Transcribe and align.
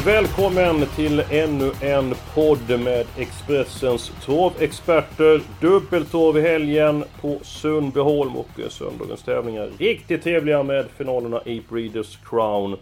Varmt 0.00 0.06
välkommen 0.06 0.86
till 0.96 1.22
ännu 1.30 1.72
en 1.82 2.14
podd 2.34 2.80
med 2.80 3.06
Expressens 3.18 4.12
torvexperter. 4.24 5.40
Dubbeltorv 5.60 6.38
i 6.38 6.40
helgen 6.40 7.04
på 7.20 7.38
Sundbyholm 7.42 8.36
och 8.36 8.48
söndagens 8.68 9.22
tävlingar. 9.22 9.70
Riktigt 9.78 10.22
trevliga 10.22 10.62
med 10.62 10.86
finalerna 10.96 11.42
i 11.44 11.62
Breeders 11.68 12.18
Crown. 12.24 12.76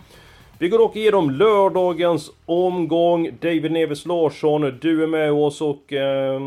Vi 0.59 0.69
går 0.69 0.79
dock 0.79 0.97
igenom 0.97 1.31
lördagens 1.31 2.31
omgång. 2.47 3.31
David 3.41 3.73
Neves 3.73 4.07
Larsson, 4.07 4.79
du 4.81 5.03
är 5.03 5.07
med 5.07 5.33
oss 5.33 5.61
och 5.61 5.93
eh, 5.93 6.41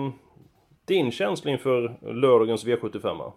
din 0.86 1.12
känsla 1.12 1.52
inför 1.52 1.98
lördagens 2.14 2.66
V75? 2.66 3.32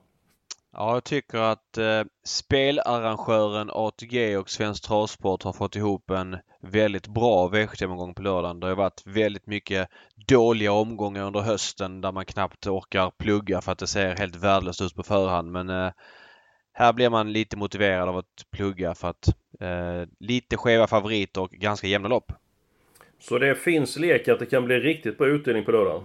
Ja, 0.76 0.94
jag 0.94 1.04
tycker 1.04 1.38
att 1.38 1.78
eh, 1.78 2.02
spelarrangören 2.24 3.70
ATG 3.72 4.36
och 4.36 4.50
Svensk 4.50 4.84
Travsport 4.84 5.42
har 5.42 5.52
fått 5.52 5.76
ihop 5.76 6.10
en 6.10 6.36
väldigt 6.60 7.06
bra 7.06 7.48
V75-omgång 7.48 8.14
på 8.14 8.22
lördagen. 8.22 8.60
Det 8.60 8.66
har 8.66 8.74
varit 8.74 9.02
väldigt 9.06 9.46
mycket 9.46 9.88
dåliga 10.28 10.72
omgångar 10.72 11.26
under 11.26 11.40
hösten 11.40 12.00
där 12.00 12.12
man 12.12 12.24
knappt 12.24 12.66
orkar 12.66 13.10
plugga 13.10 13.60
för 13.60 13.72
att 13.72 13.78
det 13.78 13.86
ser 13.86 14.16
helt 14.16 14.36
värdelöst 14.36 14.82
ut 14.82 14.94
på 14.94 15.02
förhand. 15.02 15.52
Men 15.52 15.70
eh, 15.70 15.92
här 16.72 16.92
blir 16.92 17.10
man 17.10 17.32
lite 17.32 17.56
motiverad 17.56 18.08
av 18.08 18.16
att 18.16 18.46
plugga 18.50 18.94
för 18.94 19.08
att 19.08 19.28
eh, 19.60 20.08
lite 20.20 20.56
skeva 20.56 20.86
favoriter 20.86 21.40
och 21.40 21.50
ganska 21.50 21.86
jämna 21.86 22.08
lopp. 22.08 22.32
Så 23.20 23.38
det 23.38 23.54
finns 23.54 23.96
lek 23.96 24.28
att 24.28 24.38
det 24.38 24.46
kan 24.46 24.64
bli 24.64 24.80
riktigt 24.80 25.18
bra 25.18 25.26
utdelning 25.26 25.64
på 25.64 25.72
lördag? 25.72 26.02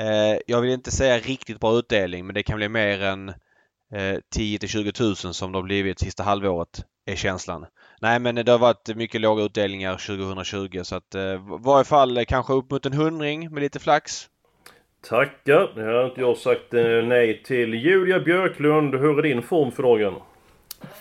Eh, 0.00 0.38
jag 0.46 0.60
vill 0.60 0.70
inte 0.70 0.90
säga 0.90 1.18
riktigt 1.18 1.60
bra 1.60 1.78
utdelning 1.78 2.26
men 2.26 2.34
det 2.34 2.42
kan 2.42 2.56
bli 2.56 2.68
mer 2.68 3.02
än 3.02 3.32
eh, 3.94 4.18
10 4.34 4.58
till 4.58 4.68
20 4.68 4.92
000 5.00 5.16
som 5.16 5.52
det 5.52 5.58
har 5.58 5.62
blivit 5.62 5.98
sista 5.98 6.22
halvåret 6.22 6.84
är 7.06 7.16
känslan. 7.16 7.66
Nej 8.00 8.18
men 8.18 8.34
det 8.34 8.52
har 8.52 8.58
varit 8.58 8.96
mycket 8.96 9.20
låga 9.20 9.42
utdelningar 9.44 9.92
2020 9.92 10.80
så 10.82 10.96
att 10.96 11.14
eh, 11.14 11.58
varje 11.60 11.84
fall 11.84 12.24
kanske 12.24 12.52
upp 12.52 12.70
mot 12.70 12.86
en 12.86 12.92
hundring 12.92 13.54
med 13.54 13.62
lite 13.62 13.78
flax. 13.78 14.28
Tackar! 15.08 15.72
Det 15.74 15.82
har 15.82 16.06
inte 16.06 16.20
jag 16.20 16.36
sagt 16.36 16.74
eh, 16.74 16.82
nej 16.82 17.42
till. 17.42 17.74
Julia 17.74 18.20
Björklund, 18.20 18.94
hur 18.94 19.18
är 19.18 19.22
din 19.22 19.42
form 19.42 19.72
för 19.72 19.82
dagen? 19.82 20.14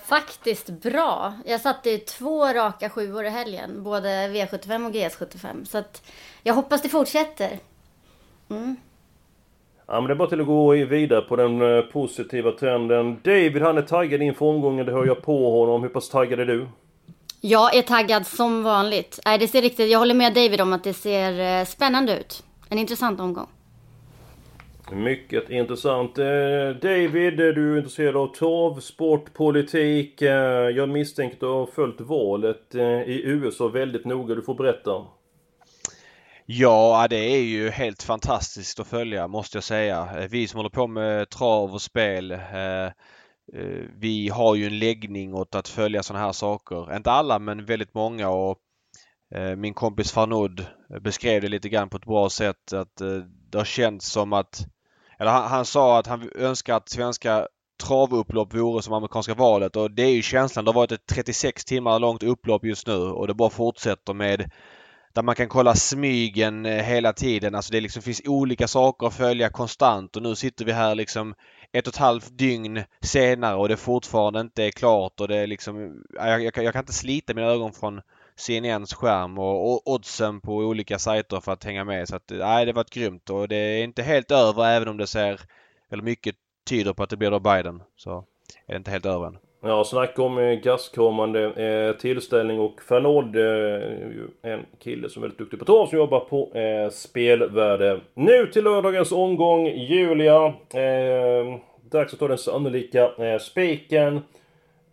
Faktiskt 0.06 0.70
bra. 0.70 1.34
Jag 1.46 1.62
satte 1.62 1.90
i 1.90 1.98
två 1.98 2.46
raka 2.54 2.90
sjuor 2.90 3.26
i 3.26 3.30
helgen. 3.30 3.84
Både 3.84 4.10
V75 4.10 4.86
och 4.86 4.94
GS75. 4.94 5.66
Så 5.66 5.78
att 5.78 6.12
jag 6.44 6.54
hoppas 6.54 6.82
det 6.82 6.90
fortsätter. 6.90 7.60
Mm. 8.50 8.76
Ja 9.88 10.02
men 10.02 10.08
det 10.08 10.14
är 10.14 10.16
bara 10.16 10.30
till 10.30 10.42
att 10.42 10.48
gå 10.48 10.72
vidare 10.72 11.22
på 11.22 11.36
den 11.36 11.62
eh, 11.62 11.82
positiva 11.82 12.52
trenden. 12.52 13.18
David 13.24 13.62
han 13.62 13.78
är 13.78 13.82
taggad 13.82 14.22
inför 14.22 14.46
omgången, 14.46 14.86
det 14.86 14.92
hör 14.92 15.06
jag 15.06 15.22
på 15.22 15.60
honom. 15.60 15.82
Hur 15.82 15.90
pass 15.90 16.10
taggad 16.10 16.40
är 16.40 16.46
du? 16.46 16.68
Jag 17.42 17.76
är 17.76 17.82
taggad 17.82 18.28
som 18.28 18.64
vanligt. 18.64 19.20
Nej, 19.26 19.38
det 19.38 19.48
ser 19.48 19.62
riktigt, 19.62 19.92
jag 19.92 20.00
håller 20.00 20.16
med 20.16 20.34
David 20.34 20.62
om 20.62 20.74
att 20.74 20.84
det 20.84 20.94
ser 20.94 21.60
eh, 21.60 21.66
spännande 21.66 22.20
ut. 22.20 22.44
En 22.70 22.80
intressant 22.80 23.20
omgång. 23.20 23.48
Mycket 24.92 25.50
intressant. 25.50 26.18
Eh, 26.18 26.26
David, 26.82 27.38
du 27.38 27.74
är 27.74 27.78
intresserad 27.78 28.16
av 28.16 28.28
torv, 28.28 28.80
sport, 28.80 29.34
politik. 29.34 30.22
Jag 30.76 30.90
misstänker 30.90 31.36
att 31.36 31.40
du 31.40 31.46
har 31.46 31.66
följt 31.66 32.02
valet 32.02 32.76
i 33.06 33.22
USA 33.26 33.68
väldigt 33.68 34.06
noga. 34.06 34.36
Du 34.36 34.42
får 34.42 34.56
berätta. 34.56 34.92
Ja, 36.48 37.08
det 37.10 37.16
är 37.16 37.42
ju 37.42 37.70
helt 37.70 38.04
fantastiskt 38.04 38.80
att 38.80 38.88
följa 38.88 39.28
måste 39.28 39.58
jag 39.58 39.64
säga. 39.64 40.10
Eh, 40.18 40.30
vi 40.30 40.48
som 40.48 40.58
håller 40.58 40.70
på 40.70 40.88
med 40.88 41.30
trav 41.30 41.74
och 41.74 41.82
spel 41.82 42.32
eh, 42.32 42.86
eh, 42.86 42.92
vi 43.96 44.30
har 44.30 44.56
ju 44.56 44.66
en 44.66 44.80
läggning 44.80 45.34
åt 45.34 45.56
att 45.56 45.68
följa 45.68 46.04
sådana 46.04 46.26
här 46.26 46.32
saker. 46.32 46.96
Inte 46.96 47.12
alla 47.12 47.40
men 47.40 47.66
väldigt 47.66 47.94
många 47.94 48.30
och 48.30 48.58
min 49.58 49.74
kompis 49.74 50.12
Farnoud 50.12 50.66
beskrev 51.02 51.42
det 51.42 51.48
lite 51.48 51.70
grann 51.70 51.90
på 51.90 51.98
ett 51.98 52.06
bra 52.06 52.30
sätt 52.30 52.74
att 52.74 52.96
det 53.50 53.58
har 53.58 53.66
känts 53.66 54.08
som 54.08 54.34
att 54.34 54.66
eller 55.20 55.32
han, 55.32 55.48
han 55.50 55.66
sa 55.66 56.00
att 56.00 56.08
han 56.08 56.30
önskar 56.36 56.76
att 56.76 56.90
svenska 56.90 57.48
travupplopp 57.84 58.54
vore 58.54 58.82
som 58.82 58.94
amerikanska 58.94 59.34
valet 59.34 59.76
och 59.76 59.92
det 59.92 60.04
är 60.04 60.12
ju 60.12 60.22
känslan. 60.22 60.66
Det 60.66 60.72
har 60.72 60.76
varit 60.76 60.92
ett 60.92 61.06
36 61.06 61.66
timmar 61.66 62.00
långt 62.00 62.24
upplopp 62.24 62.66
just 62.66 62.88
nu 62.88 62.98
och 62.98 63.28
det 63.28 63.34
bara 63.34 63.50
fortsätter 63.50 64.14
med 64.14 64.52
där 65.16 65.24
man 65.24 65.36
kan 65.36 65.50
kolla 65.50 65.76
smygen 65.76 66.66
eh, 66.66 66.84
hela 66.84 67.14
tiden. 67.14 67.56
Alltså 67.56 67.72
det 67.72 67.82
liksom 67.82 68.02
finns 68.02 68.22
olika 68.26 68.68
saker 68.68 69.08
att 69.08 69.14
följa 69.14 69.50
konstant 69.50 70.16
och 70.16 70.24
nu 70.24 70.36
sitter 70.36 70.66
vi 70.66 70.72
här 70.72 70.96
liksom 70.96 71.36
ett 71.72 71.88
och 71.88 71.94
ett 71.94 72.00
halvt 72.00 72.38
dygn 72.38 72.84
senare 73.02 73.56
och 73.56 73.70
det 73.70 73.78
fortfarande 73.78 74.40
inte 74.40 74.64
är 74.64 74.72
klart 74.72 75.20
och 75.20 75.28
det 75.28 75.36
är 75.36 75.48
liksom... 75.48 76.04
Jag, 76.14 76.44
jag, 76.44 76.58
jag 76.58 76.74
kan 76.74 76.82
inte 76.82 76.94
slita 76.94 77.34
mina 77.34 77.48
ögon 77.48 77.74
från 77.74 78.02
CNNs 78.36 78.94
skärm 78.94 79.38
och, 79.38 79.72
och 79.72 79.88
oddsen 79.94 80.42
på 80.42 80.56
olika 80.56 81.00
sajter 81.00 81.40
för 81.40 81.52
att 81.52 81.64
hänga 81.64 81.84
med. 81.84 82.08
Så 82.08 82.16
att, 82.16 82.30
nej, 82.30 82.66
det 82.66 82.74
var 82.74 82.82
ett 82.82 82.90
grymt 82.90 83.30
och 83.30 83.48
det 83.48 83.56
är 83.56 83.84
inte 83.84 84.04
helt 84.04 84.32
över 84.32 84.66
även 84.66 84.88
om 84.88 84.98
det 84.98 85.08
ser... 85.08 85.42
Eller 85.92 86.04
mycket 86.04 86.36
tyder 86.70 86.94
på 86.94 87.04
att 87.04 87.10
det 87.10 87.18
blir 87.18 87.32
då 87.32 87.40
Biden. 87.40 87.82
Så 87.96 88.26
är 88.66 88.74
det 88.74 88.78
inte 88.78 88.92
helt 88.92 89.06
över 89.06 89.28
än. 89.28 89.38
Ja, 89.68 89.84
snacka 89.84 90.22
om 90.22 90.38
eh, 90.38 90.54
gastkramande 90.54 91.44
eh, 91.44 91.98
tillställning 92.02 92.60
och 92.60 92.82
Fernod, 92.82 93.36
eh, 93.36 94.52
en 94.52 94.66
kille 94.84 95.10
som 95.10 95.24
är 95.24 95.28
väldigt 95.28 95.40
duktig 95.40 95.60
på 95.60 95.66
torv 95.66 95.88
som 95.88 95.98
jobbar 95.98 96.20
på 96.20 96.60
eh, 96.60 96.90
spelvärde. 96.90 98.00
Nu 98.14 98.48
till 98.48 98.64
lördagens 98.64 99.12
omgång, 99.12 99.68
Julia. 99.68 100.46
Eh, 100.74 101.60
dags 101.92 102.14
att 102.14 102.20
ta 102.20 102.28
den 102.28 102.38
sannolika 102.38 103.12
eh, 103.18 103.40
spiken. 103.40 104.22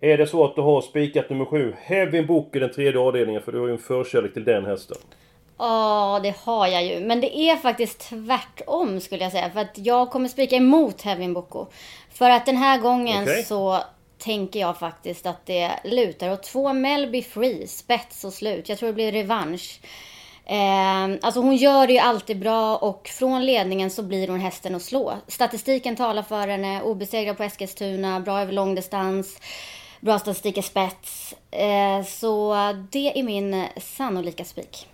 Är 0.01 0.19
det 0.19 0.27
så 0.27 0.45
att 0.45 0.57
du 0.57 0.61
har 0.61 0.81
spikat 0.81 1.31
nummer 1.31 1.45
7, 1.45 1.75
Heavy 1.83 2.23
Book 2.23 2.57
i 2.57 2.59
den 2.59 2.73
tredje 2.73 3.01
avdelningen? 3.01 3.43
För 3.43 3.53
du 3.53 3.59
har 3.59 3.67
ju 3.67 3.73
en 3.73 3.79
förkärlek 3.79 4.33
till 4.33 4.45
den 4.45 4.65
hästen. 4.65 4.97
Ja, 5.59 6.21
det 6.23 6.37
har 6.37 6.67
jag 6.67 6.85
ju. 6.85 7.01
Men 7.01 7.21
det 7.21 7.39
är 7.39 7.57
faktiskt 7.57 8.11
tvärtom 8.11 9.01
skulle 9.01 9.23
jag 9.23 9.33
säga. 9.33 9.51
För 9.51 9.61
att 9.61 9.79
jag 9.79 10.11
kommer 10.11 10.29
spika 10.29 10.57
emot 10.57 11.03
Hevin 11.03 11.35
Boko. 11.35 11.67
För 12.11 12.31
att 12.31 12.47
den 12.47 12.57
här 12.57 12.79
gången 12.79 13.23
okay. 13.23 13.43
så 13.43 13.79
tänker 14.23 14.61
jag 14.61 14.79
faktiskt 14.79 15.27
att 15.27 15.47
det 15.47 15.71
lutar 15.85 16.33
åt 16.33 16.43
två 16.43 16.73
Melby 16.73 17.23
Free, 17.23 17.67
spets 17.67 18.25
och 18.25 18.33
slut. 18.33 18.69
Jag 18.69 18.79
tror 18.79 18.87
det 18.87 18.93
blir 18.93 19.13
revansch. 19.13 19.81
Eh, 20.47 21.19
alltså 21.23 21.41
hon 21.41 21.57
gör 21.57 21.87
det 21.87 21.93
ju 21.93 21.99
alltid 21.99 22.39
bra 22.39 22.77
och 22.77 23.09
från 23.09 23.47
ledningen 23.47 23.91
så 23.91 24.03
blir 24.03 24.29
hon 24.29 24.41
hästen 24.41 24.75
att 24.75 24.83
slå. 24.83 25.13
Statistiken 25.27 25.97
talar 25.97 26.23
för 26.23 26.49
henne, 26.49 26.83
obesegrad 26.83 27.37
på 27.37 27.43
Eskilstuna, 27.43 28.21
bra 28.21 28.41
över 28.41 28.53
långdistans, 28.53 29.41
bra 30.01 30.19
statistik 30.19 30.59
i 30.59 30.63
spets. 30.63 31.35
Eh, 31.51 32.05
så 32.05 32.55
det 32.91 33.19
är 33.19 33.23
min 33.23 33.65
sannolika 33.77 34.45
spik. 34.45 34.89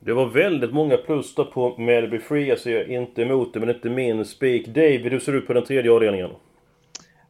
Det 0.00 0.12
var 0.12 0.26
väldigt 0.26 0.72
många 0.72 0.96
plus 0.96 1.34
där 1.34 1.44
på 1.44 1.78
Melby 1.78 2.18
Free. 2.18 2.48
Jag 2.48 2.58
ser 2.58 2.90
inte 2.90 3.22
emot 3.22 3.54
det, 3.54 3.60
men 3.60 3.68
inte 3.68 3.88
min 3.88 4.24
spik. 4.24 4.66
David, 4.66 5.12
hur 5.12 5.20
ser 5.20 5.32
du 5.32 5.40
på 5.40 5.52
den 5.52 5.64
tredje 5.64 5.92
avdelningen? 5.92 6.30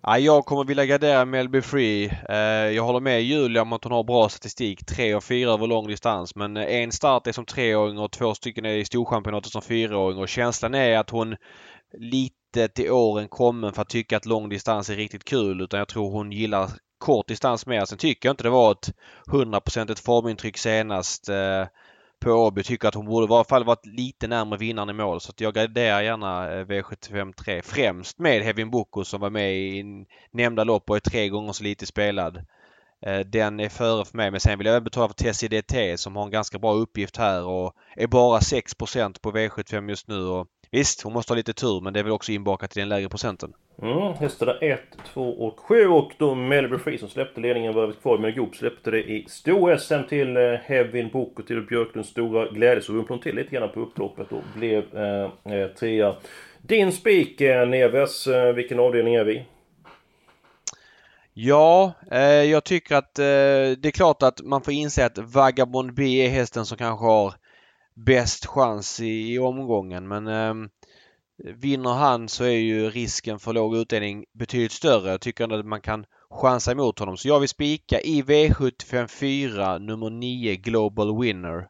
Ja, 0.06 0.18
jag 0.18 0.44
kommer 0.44 0.64
vilja 0.64 0.86
gardera 0.86 1.24
Melby 1.24 1.62
Free. 1.62 2.04
Eh, 2.28 2.36
jag 2.74 2.82
håller 2.82 3.00
med 3.00 3.22
Julia 3.22 3.62
om 3.62 3.72
att 3.72 3.84
hon 3.84 3.92
har 3.92 4.04
bra 4.04 4.28
statistik. 4.28 4.86
3 4.86 5.14
och 5.14 5.24
4 5.24 5.50
över 5.50 5.66
lång 5.66 5.86
distans. 5.86 6.34
Men 6.34 6.56
eh, 6.56 6.62
en 6.62 6.92
start 6.92 7.26
är 7.26 7.32
som 7.32 7.44
treåring 7.46 7.98
och 7.98 8.12
två 8.12 8.34
stycken 8.34 8.64
är 8.64 8.74
i 8.74 8.84
Storchampionatet 8.84 9.52
som 9.52 9.62
fyraåring. 9.62 10.18
Och 10.18 10.28
känslan 10.28 10.74
är 10.74 10.98
att 10.98 11.10
hon 11.10 11.36
lite 11.98 12.68
till 12.68 12.90
åren 12.90 13.28
kommen 13.28 13.72
för 13.72 13.82
att 13.82 13.88
tycka 13.88 14.16
att 14.16 14.26
lång 14.26 14.48
distans 14.48 14.90
är 14.90 14.96
riktigt 14.96 15.24
kul. 15.24 15.60
Utan 15.60 15.78
jag 15.78 15.88
tror 15.88 16.10
hon 16.10 16.32
gillar 16.32 16.70
kort 16.98 17.28
distans 17.28 17.66
mer. 17.66 17.84
Sen 17.84 17.98
tycker 17.98 18.28
jag 18.28 18.32
inte 18.32 18.44
det 18.44 18.50
var 18.50 18.72
ett 18.72 18.92
100% 19.26 20.04
formintryck 20.04 20.58
senast. 20.58 21.28
Eh, 21.28 21.66
på 22.24 22.30
Åby 22.30 22.62
tycker 22.62 22.88
att 22.88 22.94
hon 22.94 23.06
borde 23.06 23.32
i 23.32 23.34
alla 23.34 23.44
fall 23.44 23.64
varit 23.64 23.86
lite 23.86 24.26
närmare 24.26 24.58
vinnaren 24.58 24.90
i 24.90 24.92
mål 24.92 25.20
så 25.20 25.30
att 25.30 25.40
jag 25.40 25.54
garderar 25.54 26.02
gärna 26.02 26.52
eh, 26.52 26.66
V75 26.66 27.32
3 27.32 27.62
främst 27.62 28.18
med 28.18 28.42
Hevin 28.42 28.70
Boko 28.70 29.04
som 29.04 29.20
var 29.20 29.30
med 29.30 29.54
i 29.56 29.84
nämnda 30.30 30.64
lopp 30.64 30.90
och 30.90 30.96
är 30.96 31.00
tre 31.00 31.28
gånger 31.28 31.52
så 31.52 31.64
lite 31.64 31.86
spelad. 31.86 32.36
Eh, 33.06 33.18
den 33.18 33.60
är 33.60 33.68
före 33.68 34.04
för 34.04 34.16
mig 34.16 34.30
men 34.30 34.40
sen 34.40 34.58
vill 34.58 34.66
jag 34.66 34.76
även 34.76 34.84
betala 34.84 35.08
för 35.08 35.14
TCDT 35.14 36.00
som 36.00 36.16
har 36.16 36.24
en 36.24 36.30
ganska 36.30 36.58
bra 36.58 36.72
uppgift 36.72 37.16
här 37.16 37.44
och 37.44 37.72
är 37.96 38.06
bara 38.06 38.38
6% 38.38 39.20
på 39.20 39.32
V75 39.32 39.88
just 39.88 40.08
nu 40.08 40.26
och 40.26 40.46
visst, 40.74 41.02
hon 41.02 41.12
måste 41.12 41.32
ha 41.32 41.36
lite 41.36 41.52
tur 41.52 41.80
men 41.80 41.92
det 41.92 42.00
är 42.00 42.04
väl 42.04 42.12
också 42.12 42.32
inbakat 42.32 42.76
i 42.76 42.80
den 42.80 42.88
lägre 42.88 43.08
procenten. 43.08 43.52
Mm, 43.82 44.14
hästarna 44.14 44.54
1, 44.60 44.80
2 45.12 45.30
och 45.30 45.60
7 45.60 45.86
och 45.86 46.12
då 46.18 46.34
Melby 46.34 46.78
Free 46.78 46.98
som 46.98 47.08
släppte 47.08 47.40
ledningen 47.40 47.74
var 47.74 47.92
kvar 47.92 48.18
men 48.18 48.34
Goop 48.34 48.56
släppte 48.56 48.90
det 48.90 49.02
i 49.02 49.26
sto-SM 49.28 50.08
till 50.08 50.36
eh, 50.36 50.42
Hevin 50.42 51.08
Book 51.08 51.38
och 51.38 51.46
till 51.46 51.62
Björklunds 51.62 52.10
stora 52.10 52.46
glädje 52.46 52.82
så 52.82 52.92
rumplade 52.92 53.14
hon 53.14 53.22
till 53.22 53.36
lite 53.36 53.56
grann 53.56 53.72
på 53.72 53.80
upploppet 53.80 54.32
och 54.32 54.42
blev 54.56 54.96
eh, 54.96 55.54
eh, 55.54 55.68
trea. 55.68 56.14
Din 56.62 56.92
spik 56.92 57.40
eh, 57.40 57.68
Neves, 57.68 58.26
eh, 58.26 58.52
vilken 58.52 58.80
avdelning 58.80 59.14
är 59.14 59.24
vi? 59.24 59.44
Ja, 61.36 61.92
eh, 62.10 62.20
jag 62.20 62.64
tycker 62.64 62.96
att 62.96 63.18
eh, 63.18 63.24
det 63.78 63.84
är 63.84 63.90
klart 63.90 64.22
att 64.22 64.40
man 64.42 64.62
får 64.62 64.74
inse 64.74 65.06
att 65.06 65.18
Vagabond 65.18 65.94
B 65.94 66.26
är 66.26 66.28
hästen 66.28 66.66
som 66.66 66.78
kanske 66.78 67.06
har 67.06 67.34
bäst 67.94 68.46
chans 68.46 69.00
i, 69.00 69.34
i 69.34 69.38
omgången 69.38 70.08
men 70.08 70.26
eh, 70.26 70.68
vinner 71.36 71.92
han 71.92 72.28
så 72.28 72.44
är 72.44 72.58
ju 72.58 72.90
risken 72.90 73.38
för 73.38 73.52
låg 73.52 73.76
utdelning 73.76 74.24
betydligt 74.32 74.72
större. 74.72 75.10
Jag 75.10 75.20
tycker 75.20 75.44
ändå 75.44 75.56
att 75.56 75.66
man 75.66 75.80
kan 75.80 76.06
chansa 76.30 76.72
emot 76.72 76.98
honom. 76.98 77.16
Så 77.16 77.28
jag 77.28 77.40
vill 77.40 77.48
spika 77.48 78.00
i 78.00 78.22
V754, 78.22 79.78
nummer 79.78 80.10
9 80.10 80.56
Global 80.56 81.20
Winner. 81.20 81.68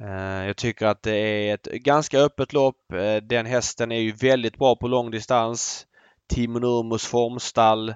Eh, 0.00 0.46
jag 0.46 0.56
tycker 0.56 0.86
att 0.86 1.02
det 1.02 1.16
är 1.16 1.54
ett 1.54 1.64
ganska 1.64 2.18
öppet 2.20 2.52
lopp. 2.52 2.92
Eh, 2.92 3.16
den 3.16 3.46
hästen 3.46 3.92
är 3.92 4.00
ju 4.00 4.12
väldigt 4.12 4.58
bra 4.58 4.76
på 4.76 4.88
långdistans. 4.88 5.86
Timo 6.28 6.58
Nurmos 6.58 7.06
formstall. 7.06 7.88
Eh, 7.88 7.94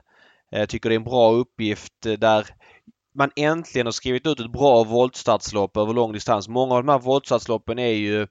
jag 0.50 0.68
tycker 0.68 0.88
det 0.88 0.94
är 0.94 1.00
en 1.00 1.04
bra 1.04 1.32
uppgift 1.32 2.02
där 2.18 2.46
man 3.14 3.30
äntligen 3.36 3.86
har 3.86 3.92
skrivit 3.92 4.26
ut 4.26 4.40
ett 4.40 4.52
bra 4.52 4.84
voltstartslopp 4.84 5.76
över 5.76 5.94
lång 5.94 6.12
distans. 6.12 6.48
Många 6.48 6.74
av 6.74 6.84
de 6.84 6.92
här 6.92 6.98
voltstartsloppen 6.98 7.78
är 7.78 7.92
ju 7.92 8.26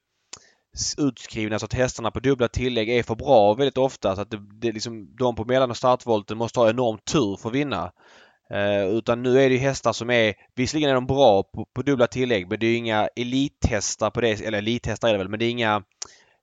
utskrivna 0.98 1.60
så 1.60 1.66
att 1.66 1.74
hästarna 1.74 2.12
på 2.12 2.20
dubbla 2.20 2.48
tillägg 2.48 2.90
är 2.90 3.04
för 3.04 3.16
bra 3.16 3.54
väldigt 3.54 3.78
ofta. 3.78 4.16
Så 4.16 4.22
att 4.22 4.32
det, 4.32 4.38
det 4.62 4.72
liksom, 4.72 5.16
de 5.16 5.36
på 5.36 5.46
mellan 5.46 5.70
och 5.70 5.78
startvolten 5.78 6.38
måste 6.38 6.60
ha 6.60 6.70
enorm 6.70 6.98
tur 7.12 7.38
för 7.42 7.50
att 7.50 7.56
vinna. 7.56 7.92
Eh, 8.54 8.88
utan 8.88 9.24
nu 9.24 9.42
är 9.42 9.50
det 9.50 9.58
hästar 9.58 9.94
som 9.94 10.10
är, 10.10 10.34
visserligen 10.56 10.90
är 10.90 10.94
de 10.94 11.06
bra 11.06 11.44
på, 11.44 11.66
på 11.76 11.82
dubbla 11.82 12.08
tillägg 12.08 12.50
men 12.50 12.60
det 12.60 12.68
är 12.68 12.78
inga 12.78 13.08
elithästar 13.16 14.10
på 14.10 14.22
det, 14.22 14.42
eller 14.42 14.58
elithästar 14.58 15.08
är 15.08 15.12
det 15.12 15.18
väl, 15.18 15.30
men 15.30 15.40
det 15.40 15.46
är 15.46 15.50
inga 15.50 15.84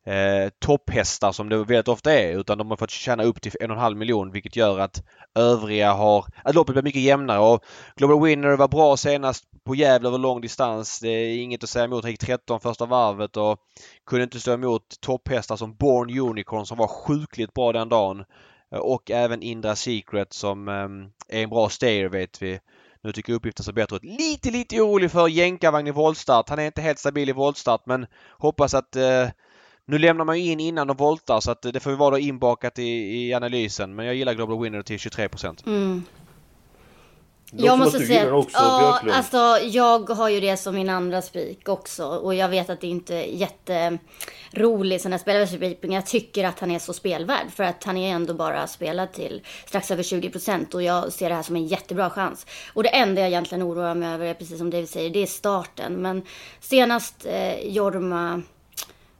eh, 0.06 0.50
topphästar 0.58 1.32
som 1.32 1.48
det 1.48 1.56
väldigt 1.56 1.88
ofta 1.88 2.12
är 2.12 2.38
utan 2.38 2.58
de 2.58 2.70
har 2.70 2.76
fått 2.76 2.90
tjäna 2.90 3.22
upp 3.22 3.42
till 3.42 3.52
en 3.60 3.70
och 3.70 3.76
en 3.76 3.82
halv 3.82 3.96
miljon 3.96 4.32
vilket 4.32 4.56
gör 4.56 4.78
att 4.78 5.02
övriga 5.34 5.92
har... 5.92 6.26
Att 6.44 6.54
loppet 6.54 6.74
blir 6.74 6.82
mycket 6.82 7.02
jämnare 7.02 7.38
och 7.38 7.64
Global 7.96 8.24
Winner 8.24 8.56
var 8.56 8.68
bra 8.68 8.96
senast 8.96 9.44
på 9.64 9.74
Gävle 9.74 10.08
över 10.08 10.18
lång 10.18 10.40
distans. 10.40 11.00
Det 11.00 11.08
är 11.08 11.38
inget 11.38 11.64
att 11.64 11.70
säga 11.70 11.84
emot. 11.84 12.04
Han 12.04 12.10
gick 12.10 12.20
13 12.20 12.60
första 12.60 12.86
varvet 12.86 13.36
och 13.36 13.58
kunde 14.06 14.24
inte 14.24 14.40
stå 14.40 14.52
emot 14.52 15.00
topphästar 15.00 15.56
som 15.56 15.76
Born 15.76 16.18
Unicorn 16.18 16.66
som 16.66 16.78
var 16.78 16.88
sjukligt 16.88 17.54
bra 17.54 17.72
den 17.72 17.88
dagen. 17.88 18.24
Eh, 18.72 18.78
och 18.78 19.10
även 19.10 19.42
Indra 19.42 19.76
Secret 19.76 20.32
som 20.32 20.68
eh, 20.68 21.38
är 21.38 21.42
en 21.42 21.50
bra 21.50 21.68
stayer 21.68 22.08
vet 22.08 22.42
vi. 22.42 22.60
Nu 23.02 23.12
tycker 23.12 23.32
jag 23.32 23.36
uppgiften 23.36 23.64
ser 23.64 23.72
bättre 23.72 23.96
ut. 23.96 24.04
Lite, 24.04 24.50
lite 24.50 24.80
orolig 24.80 25.10
för 25.10 25.28
jänkarvagn 25.28 25.86
i 25.86 25.90
voltstart. 25.90 26.48
Han 26.48 26.58
är 26.58 26.66
inte 26.66 26.80
helt 26.80 26.98
stabil 26.98 27.28
i 27.28 27.32
voltstart 27.32 27.86
men 27.86 28.06
hoppas 28.38 28.74
att 28.74 28.96
eh, 28.96 29.28
nu 29.86 29.98
lämnar 29.98 30.24
man 30.24 30.40
ju 30.40 30.52
in 30.52 30.60
innan 30.60 30.86
de 30.86 30.96
voltar 30.96 31.40
så 31.40 31.50
att 31.50 31.62
det 31.62 31.80
får 31.80 31.92
ju 31.92 31.98
vara 31.98 32.10
då 32.10 32.18
inbakat 32.18 32.78
i, 32.78 32.82
i 33.26 33.34
analysen. 33.34 33.94
Men 33.94 34.06
jag 34.06 34.14
gillar 34.14 34.34
Global 34.34 34.62
Winner 34.62 34.82
till 34.82 34.98
23 34.98 35.28
procent. 35.28 35.66
Mm. 35.66 36.02
Jag 37.52 37.78
måste 37.78 38.06
säga 38.06 38.34
också, 38.34 38.58
ja, 38.58 39.00
alltså 39.12 39.58
jag 39.62 40.10
har 40.10 40.28
ju 40.28 40.40
det 40.40 40.56
som 40.56 40.74
min 40.74 40.88
andra 40.88 41.22
spik 41.22 41.68
också. 41.68 42.06
Och 42.06 42.34
jag 42.34 42.48
vet 42.48 42.70
att 42.70 42.80
det 42.80 42.86
inte 42.86 43.14
är 43.14 43.24
jätteroligt 43.26 45.02
sån 45.02 45.12
här 45.12 45.18
spelvärldsspik. 45.18 45.78
Men 45.82 45.92
jag 45.92 46.06
tycker 46.06 46.44
att 46.44 46.60
han 46.60 46.70
är 46.70 46.78
så 46.78 46.92
spelvärd. 46.92 47.50
För 47.50 47.64
att 47.64 47.84
han 47.84 47.96
är 47.96 48.14
ändå 48.14 48.34
bara 48.34 48.66
spelad 48.66 49.12
till 49.12 49.42
strax 49.66 49.90
över 49.90 50.02
20 50.02 50.30
procent. 50.30 50.74
Och 50.74 50.82
jag 50.82 51.12
ser 51.12 51.28
det 51.28 51.34
här 51.34 51.42
som 51.42 51.56
en 51.56 51.66
jättebra 51.66 52.10
chans. 52.10 52.46
Och 52.74 52.82
det 52.82 52.88
enda 52.88 53.20
jag 53.20 53.28
egentligen 53.28 53.62
oroar 53.62 53.94
mig 53.94 54.14
över 54.14 54.26
är 54.26 54.34
precis 54.34 54.58
som 54.58 54.70
David 54.70 54.88
säger, 54.88 55.10
det 55.10 55.22
är 55.22 55.26
starten. 55.26 56.02
Men 56.02 56.22
senast 56.60 57.26
eh, 57.26 57.68
Jorma 57.68 58.42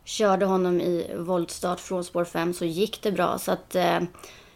körde 0.06 0.46
honom 0.46 0.80
i 0.80 1.06
voltstart 1.16 1.80
från 1.80 2.04
spår 2.04 2.24
5 2.24 2.52
så 2.52 2.64
gick 2.64 3.02
det 3.02 3.12
bra. 3.12 3.38
Så 3.38 3.52
att 3.52 3.74
eh, 3.74 4.00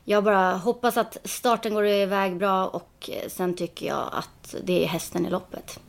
jag 0.05 0.25
bara 0.25 0.53
hoppas 0.53 0.97
att 0.97 1.19
starten 1.25 1.75
går 1.75 1.87
iväg 1.87 2.37
bra 2.37 2.67
och 2.67 3.11
eh, 3.13 3.29
sen 3.29 3.55
tycker 3.55 3.87
jag 3.87 4.09
att 4.13 4.55
det 4.65 4.85
är 4.85 4.87
hästen 4.87 5.27
i 5.27 5.31
loppet. 5.31 5.81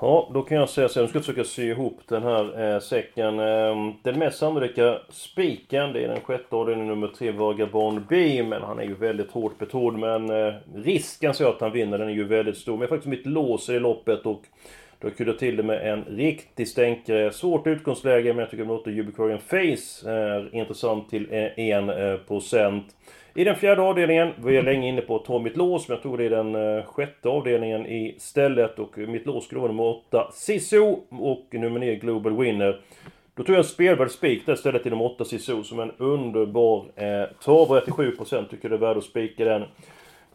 Ja, 0.00 0.30
då 0.34 0.42
kan 0.42 0.56
jag 0.56 0.68
säga 0.68 0.88
så. 0.88 1.00
Jag 1.00 1.08
ska 1.08 1.20
försöka 1.20 1.44
sy 1.44 1.62
ihop 1.62 2.00
den 2.08 2.22
här 2.22 2.74
eh, 2.74 2.80
säcken. 2.80 3.38
Eh, 3.38 3.92
den 4.02 4.18
mest 4.18 4.38
sannolika 4.38 4.98
spiken, 5.08 5.92
det 5.92 6.04
är 6.04 6.08
den 6.08 6.20
sjätte 6.20 6.56
avdelningen 6.56 6.88
nummer 6.88 7.08
tre, 7.08 7.30
Vagabond 7.30 8.02
B. 8.08 8.42
Men 8.42 8.62
han 8.62 8.78
är 8.78 8.84
ju 8.84 8.94
väldigt 8.94 9.30
hårt 9.30 9.58
betrodd. 9.58 9.94
Men 9.94 10.30
eh, 10.30 10.54
risken 10.74 11.34
så 11.34 11.48
att 11.48 11.60
han 11.60 11.72
vinner, 11.72 11.98
den 11.98 12.08
är 12.08 12.12
ju 12.12 12.24
väldigt 12.24 12.56
stor. 12.56 12.72
Men 12.72 12.80
jag 12.80 12.88
har 12.88 12.96
faktiskt 12.96 13.10
mitt 13.10 13.26
lås 13.26 13.68
i 13.68 13.78
loppet 13.78 14.26
och 14.26 14.42
du 15.04 15.10
har 15.10 15.16
kryddat 15.16 15.38
till 15.38 15.56
det 15.56 15.62
med 15.62 15.92
en 15.92 16.04
riktig 16.04 16.68
stänkare. 16.68 17.32
Svårt 17.32 17.66
utgångsläge 17.66 18.32
men 18.32 18.38
jag 18.38 18.50
tycker 18.50 18.62
att 18.62 18.68
låter 18.68 18.98
Ubiquarian 18.98 19.38
Face 19.38 20.10
är 20.10 20.54
intressant 20.54 21.10
till 21.10 21.26
1%. 21.26 22.76
Eh, 22.76 22.80
I 23.34 23.44
den 23.44 23.56
fjärde 23.56 23.82
avdelningen 23.82 24.32
var 24.38 24.50
jag 24.50 24.64
länge 24.64 24.88
inne 24.88 25.00
på 25.00 25.16
att 25.16 25.24
ta 25.24 25.38
mitt 25.38 25.56
lås, 25.56 25.88
men 25.88 25.94
jag 25.94 26.02
tog 26.02 26.18
det 26.18 26.24
i 26.24 26.28
den 26.28 26.54
eh, 26.54 26.84
sjätte 26.84 27.28
avdelningen 27.28 27.86
istället. 27.86 28.78
Och 28.78 28.98
mitt 28.98 29.26
lås 29.26 29.44
skulle 29.44 29.60
vara 29.60 29.72
nummer 29.72 29.84
8, 29.84 30.30
Sisu 30.32 30.80
och 31.10 31.46
nummer 31.50 31.80
9, 31.80 31.94
Global 31.94 32.36
Winner. 32.36 32.80
Då 33.34 33.42
tog 33.42 33.54
jag 33.54 33.58
en 33.58 33.64
spelvärd 33.64 34.10
spik 34.10 34.46
där 34.46 34.52
istället 34.52 34.82
till 34.82 34.92
nummer 34.92 35.04
8, 35.04 35.24
Sisu, 35.24 35.62
som 35.62 35.80
en 35.80 35.92
underbar 35.98 36.84
eh, 36.96 37.24
travare 37.44 37.84
till 37.84 37.92
7%. 37.92 38.48
Tycker 38.48 38.68
det 38.68 38.74
är 38.74 38.78
värt 38.78 38.96
att 38.96 39.04
spika 39.04 39.44
den. 39.44 39.62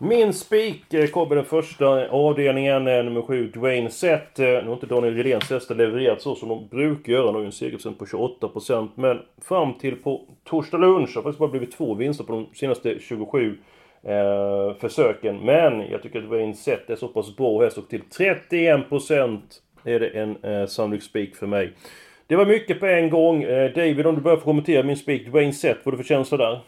Min 0.01 0.34
spik 0.34 0.94
eh, 0.94 1.07
kommer 1.07 1.36
den 1.36 1.46
första 1.46 2.10
avdelningen, 2.10 2.88
eh, 2.88 3.04
nummer 3.04 3.22
7, 3.22 3.48
Dwayne 3.48 3.90
Sett. 3.90 4.40
Eh, 4.40 4.46
nu 4.46 4.66
har 4.66 4.74
inte 4.74 4.86
Daniel 4.86 5.16
Redéns 5.16 5.50
hästar 5.50 5.75
levererat 5.75 6.22
så 6.22 6.36
som 6.36 6.50
de 6.50 6.68
brukar 6.68 7.13
göra. 7.13 7.25
Nu 7.25 7.31
har 7.31 7.40
ju 7.40 7.46
en 7.46 7.51
segerprocent 7.51 8.00
på 8.00 8.06
28%. 8.06 8.90
Men 8.96 9.19
fram 9.42 9.74
till 9.74 9.96
på 9.96 10.22
torsdag 10.44 10.78
lunch 10.78 11.16
har 11.16 11.24
faktiskt 11.24 11.40
bara 11.40 11.50
blivit 11.50 11.72
två 11.72 11.94
vinster 11.94 12.24
på 12.24 12.31
de 12.31 12.48
senaste 12.56 13.00
27 13.00 13.57
eh, 14.04 14.75
försöken. 14.80 15.38
Men 15.38 15.92
jag 15.92 16.02
tycker 16.02 16.19
att 16.19 16.25
Dwayne 16.25 16.54
Sett 16.54 16.90
är 16.90 16.95
så 16.95 17.07
pass 17.07 17.36
bra 17.36 17.63
häst 17.63 17.78
och 17.78 17.90
till 17.90 18.02
31% 18.02 19.40
är 19.84 20.00
det 20.00 20.07
en 20.07 20.44
eh, 20.44 20.66
sannolik 20.68 21.04
spik 21.04 21.36
för 21.36 21.48
mig. 21.48 21.74
Det 22.28 22.36
var 22.36 22.45
mycket 22.45 22.80
på 22.80 22.86
en 22.86 23.10
gång. 23.10 23.44
Eh, 23.44 23.72
David, 23.72 24.06
om 24.06 24.16
du 24.16 24.22
börjar 24.22 24.38
få 24.38 24.44
kommentera 24.44 24.84
min 24.84 24.98
spik 24.98 25.28
Dwayne 25.28 25.54
Sett, 25.54 25.78
vad 25.84 25.94
du 25.94 25.98
för 25.98 26.04
känsla 26.04 26.38
där? 26.38 26.62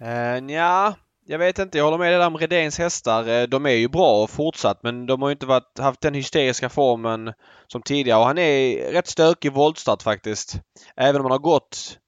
Uh, 0.00 0.52
ja, 0.52 0.94
jag 1.28 1.38
vet 1.38 1.58
inte, 1.58 1.78
jag 1.78 1.84
håller 1.84 1.98
med 1.98 2.12
dig 2.12 2.18
där 2.18 2.26
om 2.26 2.36
Redéns 2.36 2.78
hästar. 2.78 3.28
Eh, 3.28 3.42
de 3.42 3.66
är 3.66 3.70
ju 3.70 3.88
bra 3.88 4.22
och 4.22 4.30
fortsatt 4.30 4.82
men 4.82 5.06
de 5.06 5.22
har 5.22 5.28
ju 5.28 5.32
inte 5.32 5.46
varit, 5.46 5.78
haft 5.78 6.00
den 6.00 6.14
hysteriska 6.14 6.68
formen 6.68 7.32
som 7.66 7.82
tidigare. 7.82 8.20
Och 8.20 8.26
han 8.26 8.38
är 8.38 8.92
rätt 8.92 9.06
stökig 9.06 9.52
voltstart 9.52 10.02
faktiskt. 10.02 10.60
Även 10.96 11.16
om 11.16 11.24
han 11.24 11.32
har 11.32 11.38
gått 11.38 11.98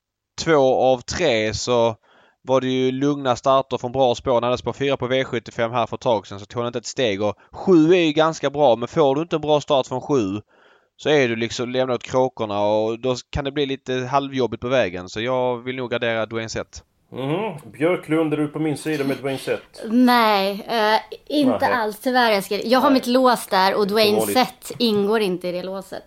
två 0.41 0.75
av 0.75 1.01
tre 1.01 1.55
så 1.55 1.97
var 2.43 2.61
det 2.61 2.69
ju 2.69 2.93
lugna 2.93 3.37
starter 3.37 3.79
från 3.79 3.93
bra 3.93 4.15
spår. 4.15 4.35
Han 4.35 4.43
hade 4.43 4.59
spår 4.59 4.73
4 4.73 4.97
på 4.97 5.09
V75 5.09 5.73
här 5.73 5.87
för 5.87 5.97
ett 5.97 6.01
tag 6.01 6.27
sedan 6.27 6.41
så 6.41 6.47
tog 6.47 6.63
han 6.63 6.67
inte 6.67 6.79
ett 6.79 6.87
steg. 6.87 7.23
Och 7.23 7.35
7 7.53 7.93
är 7.95 8.01
ju 8.01 8.13
ganska 8.13 8.51
bra 8.51 8.77
men 8.77 8.89
får 8.89 9.15
du 9.15 9.23
inte 9.23 9.37
en 9.37 9.43
bra 9.43 9.61
start 9.61 9.87
från 9.87 10.01
7 10.01 10.17
så 10.97 11.09
är 11.09 11.29
du 11.29 11.37
liksom 11.37 11.71
lämnad 11.71 11.95
åt 11.95 12.03
kråkorna 12.03 12.61
och 12.61 13.01
då 13.01 13.17
kan 13.31 13.45
det 13.45 13.53
bli 13.53 13.67
lite 13.67 13.95
halvjobbigt 13.95 14.61
på 14.61 14.69
vägen. 14.69 15.09
Så 15.09 15.21
jag 15.21 15.59
vill 15.59 15.77
nog 15.77 15.91
gardera 15.91 16.27
Dwayne 16.27 16.49
Sett. 16.49 16.83
Mm. 17.13 17.55
Björklund, 17.73 18.33
är 18.33 18.37
du 18.37 18.49
på 18.49 18.59
min 18.59 18.77
sida 18.77 19.05
med 19.05 19.17
Dwayne 19.17 19.39
Sett? 19.39 19.83
Nej, 19.85 20.67
eh, 20.69 21.17
inte 21.27 21.69
Nej. 21.69 21.73
alls 21.73 21.99
tyvärr. 21.99 22.33
Jag, 22.33 22.45
ska, 22.45 22.57
jag 22.57 22.81
har 22.81 22.91
mitt 22.91 23.07
lås 23.07 23.47
där 23.47 23.75
och 23.75 23.87
Dwayne 23.87 24.21
Sett 24.21 24.73
ingår 24.79 25.21
inte 25.21 25.49
i 25.49 25.53
det 25.53 25.63
låset. 25.63 26.05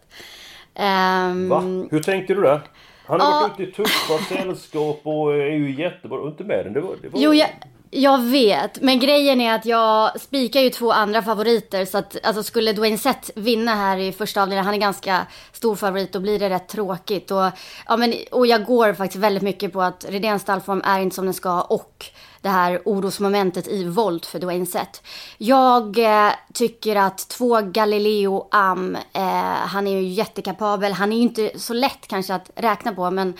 Um, 0.76 1.50
Va? 1.50 1.60
Hur 1.92 2.04
tänkte 2.04 2.34
du 2.34 2.42
där? 2.42 2.62
Han 3.06 3.22
har 3.22 3.28
ja, 3.28 3.48
varit 3.48 3.60
ute 3.60 3.72
i 3.72 3.74
tuffa 3.74 4.18
sällskap 4.18 5.00
och 5.04 5.34
är 5.34 5.52
ju 5.52 5.72
jättebra. 5.72 6.20
Och 6.20 6.28
inte 6.28 6.44
med 6.44 6.66
den. 6.66 6.74
Det 6.74 6.82
var, 6.82 6.96
det 7.02 7.10
var... 7.10 7.20
Jo, 7.20 7.34
jag, 7.34 7.50
jag 7.94 8.22
vet, 8.22 8.82
men 8.82 9.00
grejen 9.00 9.42
är 9.42 9.56
att 9.56 9.66
jag 9.66 10.22
spikar 10.22 10.62
ju 10.62 10.70
två 10.70 10.92
andra 10.92 11.22
favoriter. 11.22 11.86
Så 11.86 11.98
att 11.98 12.18
alltså, 12.24 12.44
skulle 12.44 12.74
Dwayne 12.74 12.98
Sett 12.98 13.32
vinna 13.36 13.76
här 13.76 13.98
i 13.98 14.12
första 14.12 14.42
avdelningen, 14.42 14.66
han 14.66 14.74
är 14.74 14.80
ganska 14.80 15.28
stor 15.52 15.76
favorit, 15.76 16.14
då 16.14 16.20
blir 16.20 16.40
det 16.40 16.50
rätt 16.50 16.68
tråkigt. 16.68 17.32
Och, 17.32 17.50
ja, 17.88 17.98
men, 17.98 18.14
och 18.32 18.48
jag 18.48 18.66
går 18.66 18.94
faktiskt 18.94 19.24
väldigt 19.24 19.44
mycket 19.44 19.74
på 19.74 19.82
att 19.82 20.06
Redéns 20.10 20.42
stallform 20.42 20.82
är 20.86 21.00
inte 21.00 21.16
som 21.16 21.26
den 21.26 21.34
ska 21.34 21.62
och 21.62 22.06
det 22.42 22.50
här 22.50 22.82
orosmomentet 22.86 23.68
i 23.68 23.84
volt 23.84 24.26
för 24.26 24.40
Dwayne 24.40 24.66
Sett. 24.66 25.04
Jag 25.38 25.98
eh, 25.98 26.34
tycker 26.54 26.96
att 26.96 27.28
två 27.30 27.62
Galileo 27.62 28.48
Am, 28.52 28.96
eh, 29.14 29.22
han 29.66 29.88
är 29.88 29.92
ju 29.92 30.08
jättekapabel. 30.08 30.94
Han 30.94 31.12
är 31.12 31.16
ju 31.16 31.22
inte 31.22 31.52
så 31.56 31.74
lätt 31.74 32.08
kanske 32.08 32.36
att 32.36 32.52
räkna 32.56 32.92
på, 32.94 33.12
men 33.12 33.34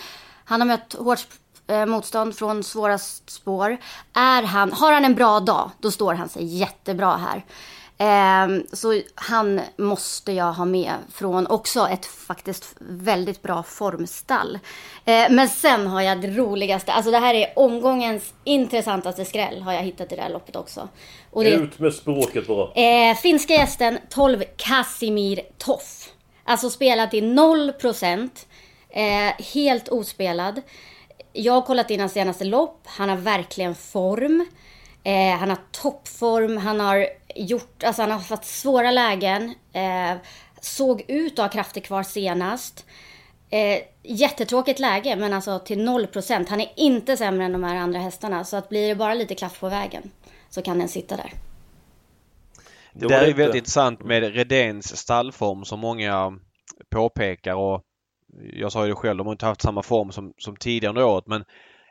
han 0.44 0.60
har 0.60 0.68
mött 0.68 0.92
hårt 0.98 1.26
eh, 1.72 1.86
motstånd 1.86 2.36
från 2.36 2.62
svåra 2.62 2.98
spår. 2.98 3.76
Är 4.12 4.42
han, 4.42 4.72
har 4.72 4.92
han 4.92 5.04
en 5.04 5.14
bra 5.14 5.40
dag, 5.40 5.70
då 5.80 5.90
står 5.90 6.14
han 6.14 6.28
sig 6.28 6.44
jättebra 6.44 7.16
här. 7.16 7.44
Eh, 7.98 8.48
så 8.72 9.00
han 9.14 9.60
måste 9.76 10.32
jag 10.32 10.52
ha 10.52 10.64
med 10.64 10.92
från 11.12 11.46
också 11.46 11.88
ett 11.88 12.06
faktiskt 12.06 12.74
väldigt 12.78 13.42
bra 13.42 13.62
formstall. 13.62 14.58
Eh, 15.04 15.30
men 15.30 15.48
sen 15.48 15.86
har 15.86 16.02
jag 16.02 16.20
det 16.20 16.28
roligaste, 16.28 16.92
alltså 16.92 17.10
det 17.10 17.18
här 17.18 17.34
är 17.34 17.52
omgångens 17.56 18.34
intressantaste 18.44 19.24
skräll 19.24 19.62
har 19.62 19.72
jag 19.72 19.82
hittat 19.82 20.12
i 20.12 20.16
det 20.16 20.22
här 20.22 20.30
loppet 20.30 20.56
också. 20.56 20.88
Och 21.30 21.44
det, 21.44 21.50
Ut 21.50 21.78
med 21.78 21.94
språket 21.94 22.46
bara. 22.46 22.72
Eh, 22.72 23.16
finska 23.16 23.52
gästen 23.54 23.98
12 24.08 24.42
Casimir 24.56 25.40
Toff. 25.58 26.08
Alltså 26.44 26.70
spelat 26.70 27.10
till 27.10 27.24
0 27.24 27.72
procent. 27.72 28.46
Eh, 28.90 29.44
helt 29.54 29.88
ospelad. 29.88 30.62
Jag 31.32 31.52
har 31.52 31.62
kollat 31.62 31.90
in 31.90 32.00
hans 32.00 32.12
senaste 32.12 32.44
lopp. 32.44 32.80
Han 32.84 33.08
har 33.08 33.16
verkligen 33.16 33.74
form. 33.74 34.46
Eh, 35.04 35.36
han 35.38 35.48
har 35.48 35.58
toppform. 35.70 36.56
Han 36.56 36.80
har 36.80 37.06
gjort, 37.34 37.82
alltså 37.84 38.02
han 38.02 38.10
har 38.10 38.18
haft 38.18 38.44
svåra 38.44 38.90
lägen. 38.90 39.54
Eh, 39.72 40.16
såg 40.60 41.04
ut 41.08 41.32
att 41.32 41.38
ha 41.38 41.48
krafter 41.48 41.80
kvar 41.80 42.02
senast. 42.02 42.86
Eh, 43.50 43.82
jättetråkigt 44.02 44.78
läge, 44.78 45.16
men 45.16 45.32
alltså 45.32 45.58
till 45.58 45.84
0 45.84 46.06
procent. 46.06 46.48
Han 46.48 46.60
är 46.60 46.72
inte 46.76 47.16
sämre 47.16 47.44
än 47.44 47.52
de 47.52 47.64
här 47.64 47.76
andra 47.76 48.00
hästarna. 48.00 48.44
Så 48.44 48.56
att 48.56 48.68
blir 48.68 48.88
det 48.88 48.94
bara 48.94 49.14
lite 49.14 49.34
klaff 49.34 49.60
på 49.60 49.68
vägen 49.68 50.10
så 50.50 50.62
kan 50.62 50.78
den 50.78 50.88
sitta 50.88 51.16
där. 51.16 51.32
Det 52.92 53.08
där 53.08 53.22
är 53.22 53.34
väldigt 53.34 53.56
intressant 53.56 54.04
med 54.04 54.34
Redéns 54.34 54.96
stallform 54.96 55.64
som 55.64 55.80
många 55.80 56.38
påpekar 56.90 57.54
och 57.54 57.82
jag 58.52 58.72
sa 58.72 58.82
ju 58.82 58.88
det 58.88 58.94
själv, 58.94 59.18
de 59.18 59.26
har 59.26 59.32
inte 59.32 59.46
haft 59.46 59.62
samma 59.62 59.82
form 59.82 60.12
som, 60.12 60.32
som 60.38 60.56
tidigare 60.56 60.90
under 60.90 61.04
året 61.04 61.26
men 61.26 61.44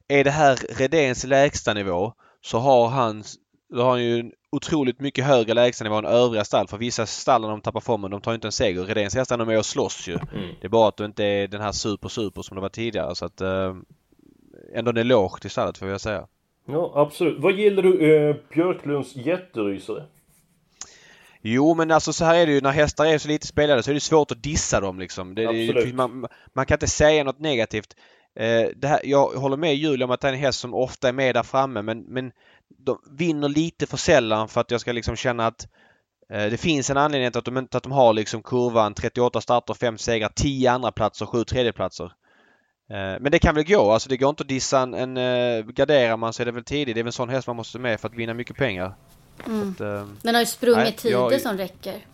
är 0.07 0.24
det 0.24 0.31
här 0.31 0.55
Redéns 0.69 1.24
lägsta 1.24 1.74
nivå 1.74 2.13
så 2.41 2.57
har 2.60 2.88
han, 2.88 3.24
då 3.69 3.81
har 3.81 3.89
han 3.89 4.03
ju 4.03 4.19
en 4.19 4.31
otroligt 4.51 5.00
mycket 5.00 5.25
högre 5.25 5.53
lägstanivå 5.53 5.95
än 5.95 6.05
övriga 6.05 6.43
stall. 6.43 6.67
För 6.67 6.77
vissa 6.77 7.05
stall 7.05 7.41
när 7.41 7.50
de 7.50 7.62
tappar 7.62 7.79
formen, 7.79 8.12
de 8.12 8.21
tar 8.21 8.33
inte 8.33 8.48
en 8.48 8.51
seger. 8.51 8.83
Redéns 8.83 9.15
hästar 9.15 9.39
är 9.39 9.45
med 9.45 9.57
och 9.57 9.65
slåss 9.65 10.07
ju. 10.07 10.13
Mm. 10.13 10.55
Det 10.62 10.67
är 10.67 10.69
bara 10.69 10.88
att 10.88 10.98
det 10.98 11.05
inte 11.05 11.24
är 11.24 11.48
den 11.48 11.62
här 11.62 11.71
super-super 11.71 12.41
som 12.41 12.55
det 12.55 12.62
var 12.62 12.69
tidigare. 12.69 13.15
Så 13.15 13.25
att 13.25 13.41
eh, 13.41 13.75
ändå 14.74 14.91
en 14.91 14.98
eloge 14.98 15.41
till 15.41 15.50
stallet 15.50 15.77
får 15.77 15.88
jag 15.88 16.01
säga. 16.01 16.27
Ja, 16.65 16.91
absolut. 16.95 17.39
Vad 17.39 17.53
gillar 17.53 17.83
du 17.83 18.15
eh, 18.15 18.36
Björklunds 18.53 19.15
jätterysare? 19.15 20.03
Jo 21.41 21.74
men 21.74 21.91
alltså 21.91 22.13
så 22.13 22.25
här 22.25 22.36
är 22.36 22.45
det 22.45 22.51
ju 22.51 22.62
när 22.62 22.71
hästar 22.71 23.05
är 23.05 23.17
så 23.17 23.27
lite 23.27 23.48
spelade 23.48 23.83
så 23.83 23.89
är 23.89 23.93
det 23.93 24.00
svårt 24.00 24.31
att 24.31 24.43
dissa 24.43 24.79
dem 24.79 25.00
liksom. 25.00 25.36
Det, 25.36 25.74
det, 25.74 25.93
man, 25.93 26.27
man, 26.55 26.65
kan 26.65 26.75
inte 26.75 26.88
säga 26.88 27.24
något 27.24 27.39
negativt. 27.39 27.95
Eh, 28.36 28.67
här, 28.83 29.00
jag 29.03 29.27
håller 29.27 29.57
med 29.57 29.75
Julia 29.75 30.05
om 30.05 30.12
att 30.12 30.21
det 30.21 30.27
är 30.27 30.33
en 30.33 30.39
häst 30.39 30.60
som 30.60 30.74
ofta 30.74 31.10
är 31.10 31.13
med 31.13 31.36
där 31.36 31.43
framme 31.43 31.81
men, 31.81 32.00
men 32.00 32.31
de 32.86 32.98
vinner 33.17 33.50
lite 33.50 33.88
för 33.88 33.98
sällan 33.98 34.48
för 34.48 34.62
att 34.62 34.71
jag 34.71 34.81
ska 34.81 34.91
liksom 34.91 35.15
känna 35.15 35.48
att 35.48 35.67
eh, 36.33 36.45
det 36.45 36.57
finns 36.57 36.89
en 36.89 36.98
anledning 36.98 37.31
till 37.31 37.39
att 37.39 37.45
de, 37.45 37.57
inte, 37.57 37.77
att 37.77 37.83
de 37.83 37.91
har 37.91 38.13
liksom 38.13 38.43
kurvan 38.43 38.93
38 38.93 39.41
starter, 39.41 39.74
5 39.74 39.98
segrar, 39.98 40.31
10 40.36 40.71
andra 40.71 40.91
platser, 40.91 41.25
7 41.25 41.43
tredjeplatser. 41.43 42.12
Eh, 42.91 43.19
men 43.19 43.31
det 43.31 43.39
kan 43.39 43.55
väl 43.55 43.63
gå. 43.63 43.91
Alltså 43.91 44.10
det 44.10 44.17
går 44.17 44.29
inte 44.29 44.43
att 44.43 44.48
dissa 44.48 44.79
en, 44.79 44.93
en 44.93 45.17
uh, 45.17 45.65
garderar 45.65 46.17
man 46.17 46.33
så 46.33 46.43
är 46.43 46.45
det 46.45 46.51
väl 46.51 46.63
tidigt. 46.63 46.95
Det 46.95 47.01
är 47.01 47.03
väl 47.03 47.07
en 47.07 47.13
sån 47.13 47.29
häst 47.29 47.48
man 47.48 47.55
måste 47.55 47.79
med 47.79 48.00
för 48.00 48.07
att 48.07 48.15
vinna 48.15 48.33
mycket 48.33 48.57
pennger. 48.57 48.93
Mm. 49.45 49.69
Att, 49.71 49.81
uh, 49.81 50.07
Den 50.21 50.36
har 50.36 50.41
ju 50.41 50.45
sprungit 50.45 50.98
tider 50.98 51.31
jag... 51.31 51.41
som 51.41 51.57
räcker. 51.57 52.05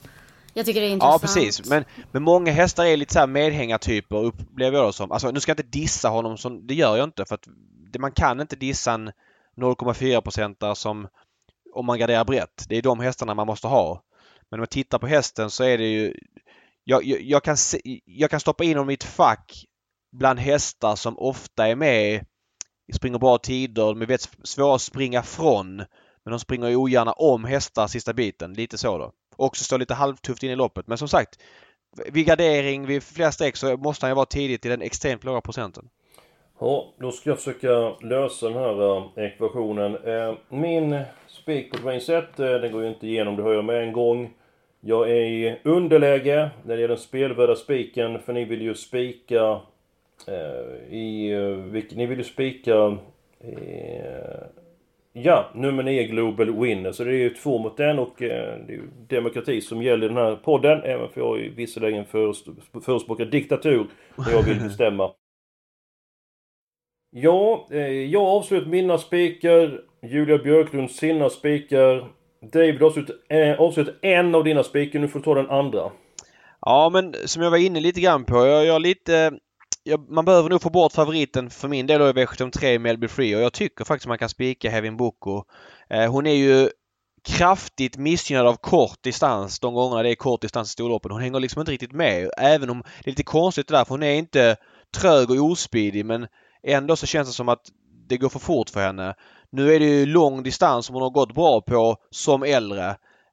Jag 0.54 0.66
tycker 0.66 0.82
det 0.82 0.88
är 0.88 0.92
intressant. 0.92 1.22
Ja 1.22 1.28
precis. 1.28 1.70
Men, 1.70 1.86
men 2.12 2.24
många 2.24 2.52
hästar 2.52 2.86
är 2.86 2.98
lite 2.98 3.14
så 3.14 3.20
här 3.20 3.28
medhängartyper 3.28 4.16
upplever 4.16 4.78
jag 4.78 4.88
det 4.88 4.94
som. 4.94 5.12
Alltså 5.12 5.32
nu 5.32 5.40
ska 5.40 5.50
jag 5.50 5.60
inte 5.60 5.80
dissa 5.80 6.10
honom 6.10 6.38
som, 6.38 6.68
det 6.68 6.74
gör 6.74 6.98
jag 6.98 7.04
inte 7.04 7.26
för 7.26 7.36
att 7.36 7.48
det, 7.92 8.00
man 8.00 8.12
kan 8.12 8.42
inte 8.42 8.56
dissa 8.56 8.94
en 8.94 9.12
0,4 9.58 10.22
procentare 10.22 10.76
som 10.76 11.08
om 11.74 11.86
man 11.86 12.00
garderar 12.00 12.26
brett. 12.26 12.66
Det 12.70 12.78
är 12.78 12.82
de 12.82 13.00
hästarna 13.00 13.34
man 13.34 13.48
måste 13.48 13.68
ha. 13.68 14.04
Men 14.50 14.60
om 14.60 14.62
man 14.62 14.68
tittar 14.68 15.00
på 15.00 15.08
hästen 15.08 15.50
så 15.50 15.64
är 15.64 15.78
det 15.78 15.88
ju 15.88 16.14
jag, 16.84 17.04
jag, 17.04 17.22
jag 17.22 17.44
kan, 17.44 17.58
se, 17.58 17.82
jag 18.06 18.30
kan 18.30 18.40
stoppa 18.40 18.64
in 18.64 18.78
honom 18.78 18.90
i 18.90 18.94
ett 18.94 19.04
fack 19.04 19.66
bland 20.12 20.40
hästar 20.40 20.96
som 20.96 21.20
ofta 21.20 21.68
är 21.68 21.76
med, 21.76 22.26
springer 22.94 23.20
bra 23.20 23.38
tider, 23.38 23.84
de 23.84 24.02
är 24.02 24.06
väldigt 24.06 24.30
svåra 24.44 24.76
att 24.76 24.82
springa 24.82 25.24
från. 25.24 25.84
Men 26.28 26.32
de 26.32 26.40
springer 26.40 26.68
ju 26.68 26.76
ogärna 26.76 27.12
om 27.12 27.46
hästar 27.46 27.88
sista 27.88 28.14
biten, 28.14 28.54
lite 28.54 28.78
så 28.78 28.98
då. 28.98 29.12
Också 29.36 29.64
står 29.64 29.78
lite 29.78 29.94
halvtufft 29.94 30.44
in 30.44 30.52
i 30.52 30.56
loppet. 30.56 30.88
Men 30.88 30.98
som 30.98 31.08
sagt, 31.08 31.40
vid 32.12 32.26
gardering, 32.26 32.86
vid 32.88 33.04
flera 33.04 33.32
streck 33.32 33.56
så 33.56 33.78
måste 33.78 34.06
han 34.06 34.12
ju 34.12 34.16
vara 34.16 34.26
tidigt 34.26 34.66
i 34.66 34.70
den 34.70 34.82
extremt 34.82 35.24
låga 35.24 35.42
procenten. 35.42 35.90
Ja, 36.60 36.94
då 37.00 37.12
ska 37.12 37.30
jag 37.30 37.38
försöka 37.38 37.96
lösa 38.02 38.50
den 38.50 38.58
här 38.58 38.98
äh, 38.98 39.26
ekvationen. 39.26 39.96
Äh, 39.96 40.36
min 40.50 41.02
spik 41.28 41.72
på 41.72 41.78
Dwayne 41.78 42.02
Set, 42.02 42.40
äh, 42.40 42.50
den 42.50 42.72
går 42.72 42.84
ju 42.84 42.90
inte 42.90 43.08
igenom, 43.08 43.36
det 43.36 43.44
hör 43.44 43.54
jag 43.54 43.66
med 43.66 43.84
en 43.84 43.94
gång. 43.94 44.34
Jag 44.80 45.10
är 45.10 45.22
i 45.22 45.60
underläge 45.64 46.50
när 46.64 46.76
det 46.76 46.82
gäller 46.82 46.96
den 46.96 47.04
spelvärda 47.04 47.56
spiken, 47.56 48.20
för 48.20 48.34
ni 48.34 48.46
vill 48.46 48.62
ju 48.62 48.76
spika 48.76 49.60
eh, 50.28 50.94
I, 50.94 51.34
ni 51.92 52.06
vill 52.06 52.18
ju 52.18 52.24
spika... 52.24 52.98
Ja, 55.24 55.50
nummer 55.54 55.84
9 55.84 56.04
Global 56.04 56.60
Winner. 56.60 56.92
Så 56.92 57.04
det 57.04 57.10
är 57.10 57.18
ju 57.18 57.30
två 57.30 57.58
mot 57.58 57.78
den 57.78 58.00
och 58.00 58.22
eh, 58.22 58.60
det 58.68 58.74
är 58.74 58.78
ju 58.78 58.88
demokrati 59.10 59.62
som 59.62 59.82
gäller 59.82 60.06
i 60.06 60.08
den 60.08 60.18
här 60.18 60.36
podden. 60.36 60.84
Även 60.84 61.10
för 61.10 61.22
jag 61.22 61.40
är 61.40 61.50
visserligen 61.50 62.06
förespråkar 62.86 63.26
diktatur 63.26 63.88
när 64.16 64.32
jag 64.32 64.44
vill 64.44 64.60
bestämma. 64.60 65.12
Ja, 67.10 67.68
eh, 67.72 67.80
jag 67.88 68.20
har 68.20 68.38
avslutat 68.38 68.68
mina 68.68 68.98
spikar. 68.98 69.82
Julia 70.04 70.38
Björklund 70.38 70.92
sina 70.92 71.30
spikar. 71.30 72.08
David 72.42 72.82
har 72.82 72.88
eh, 72.88 72.88
avslutat, 72.88 73.60
avslutat 73.60 73.96
en 74.02 74.36
av 74.36 74.44
dina 74.44 74.64
spikar. 74.64 75.00
Nu 75.00 75.08
får 75.08 75.20
du 75.20 75.24
ta 75.26 75.34
den 75.36 75.50
andra. 75.50 75.92
Ja, 76.62 76.90
men 76.94 77.14
som 77.26 77.44
jag 77.44 77.52
var 77.52 77.58
inne 77.58 77.80
lite 77.80 78.02
grann 78.02 78.26
på. 78.26 78.36
Jag, 78.36 78.66
jag 78.66 78.82
lite 78.82 79.32
jag, 79.88 80.10
man 80.10 80.26
behöver 80.26 80.50
nog 80.50 80.62
få 80.62 80.70
bort 80.70 80.94
favoriten 80.94 81.50
för 81.50 81.68
min 81.68 81.88
del 81.88 82.00
då 82.00 82.10
i 82.10 82.12
V73 82.12 82.80
Melby 82.80 83.08
Free 83.08 83.36
och 83.36 83.42
jag 83.42 83.54
tycker 83.54 83.86
faktiskt 83.86 84.08
man 84.08 84.18
kan 84.18 84.30
spika 84.30 84.70
Hevin 84.70 84.98
Boko. 84.98 85.44
Eh, 85.90 86.12
hon 86.12 86.28
är 86.28 86.34
ju 86.34 86.70
kraftigt 87.24 87.98
missgynnad 87.98 88.48
av 88.48 88.56
kort 88.56 89.04
distans 89.04 89.60
de 89.60 89.74
gångerna 89.74 90.04
det 90.04 90.12
är 90.12 90.16
kort 90.16 90.42
distans 90.42 90.70
i 90.70 90.72
storloppen. 90.72 91.12
Hon 91.12 91.22
hänger 91.22 91.40
liksom 91.40 91.60
inte 91.60 91.72
riktigt 91.72 91.92
med. 91.92 92.30
Även 92.38 92.70
om 92.70 92.84
det 93.04 93.10
är 93.10 93.12
lite 93.12 93.24
konstigt 93.24 93.68
det 93.68 93.74
där 93.74 93.86
för 93.86 93.90
hon 93.90 94.04
är 94.04 94.14
inte 94.14 94.56
trög 94.98 95.30
och 95.30 95.38
ospidig 95.38 96.06
men 96.06 96.28
ändå 96.64 96.96
så 96.96 97.06
känns 97.06 97.28
det 97.28 97.34
som 97.34 97.50
att 97.50 97.62
det 98.08 98.18
går 98.18 98.30
för 98.30 98.40
fort 98.40 98.70
för 98.70 98.80
henne. 98.80 99.16
Nu 99.50 99.74
är 99.74 99.80
det 99.80 99.86
ju 99.86 100.06
lång 100.06 100.44
distans 100.44 100.86
som 100.86 100.94
hon 100.94 101.04
har 101.04 101.10
gått 101.10 101.34
bra 101.34 101.62
på 101.62 101.98
som 102.10 102.44
äldre. 102.44 102.90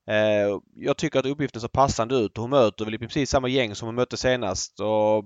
Eh, 0.08 0.58
jag 0.76 0.96
tycker 0.96 1.18
att 1.18 1.26
uppgiften 1.26 1.61
ser 1.61 1.68
passande 1.68 2.16
ut. 2.16 2.37
Hon 2.37 2.50
möter 2.50 2.84
väl 2.84 2.94
i 2.94 2.99
princip 2.99 3.28
samma 3.28 3.49
gäng 3.49 3.75
som 3.75 3.87
hon 3.87 3.94
mötte 3.94 4.16
senast. 4.16 4.80
Och 4.80 5.25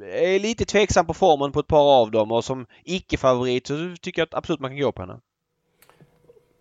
är 0.00 0.38
lite 0.38 0.64
tveksam 0.64 1.06
på 1.06 1.14
formen 1.14 1.52
på 1.52 1.60
ett 1.60 1.66
par 1.66 2.00
av 2.00 2.10
dem 2.10 2.32
och 2.32 2.44
som 2.44 2.66
icke-favorit 2.84 3.66
så 3.66 3.94
tycker 4.00 4.20
jag 4.20 4.26
att 4.26 4.34
absolut 4.34 4.60
man 4.60 4.70
kan 4.70 4.80
gå 4.80 4.92
på 4.92 5.02
henne. 5.02 5.20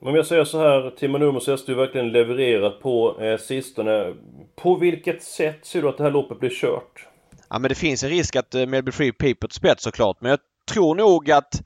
Om 0.02 0.16
jag 0.16 0.26
säger 0.26 0.44
så 0.44 0.60
här, 0.60 0.90
Timo 0.90 1.34
häst 1.34 1.68
har 1.68 1.76
verkligen 1.76 2.12
levererat 2.12 2.80
på 2.80 3.22
eh, 3.22 3.38
sistone. 3.38 4.14
På 4.56 4.76
vilket 4.76 5.24
sätt 5.24 5.66
ser 5.66 5.82
du 5.82 5.90
att 5.90 5.98
det 5.98 6.04
här 6.04 6.12
loppet 6.12 6.40
blir 6.40 6.50
kört? 6.50 7.08
Ja 7.50 7.60
men 7.60 7.70
det 7.70 7.76
finns 7.76 8.04
en 8.04 8.10
risk 8.10 8.36
att 8.36 8.56
eh, 8.56 8.66
Melby 8.66 8.92
Free 8.92 9.12
piper 9.12 9.48
spets 9.52 9.84
såklart 9.84 10.22
men 10.22 10.30
jag 10.30 10.40
tror 10.72 10.96
nog 10.96 11.32
att 11.32 11.62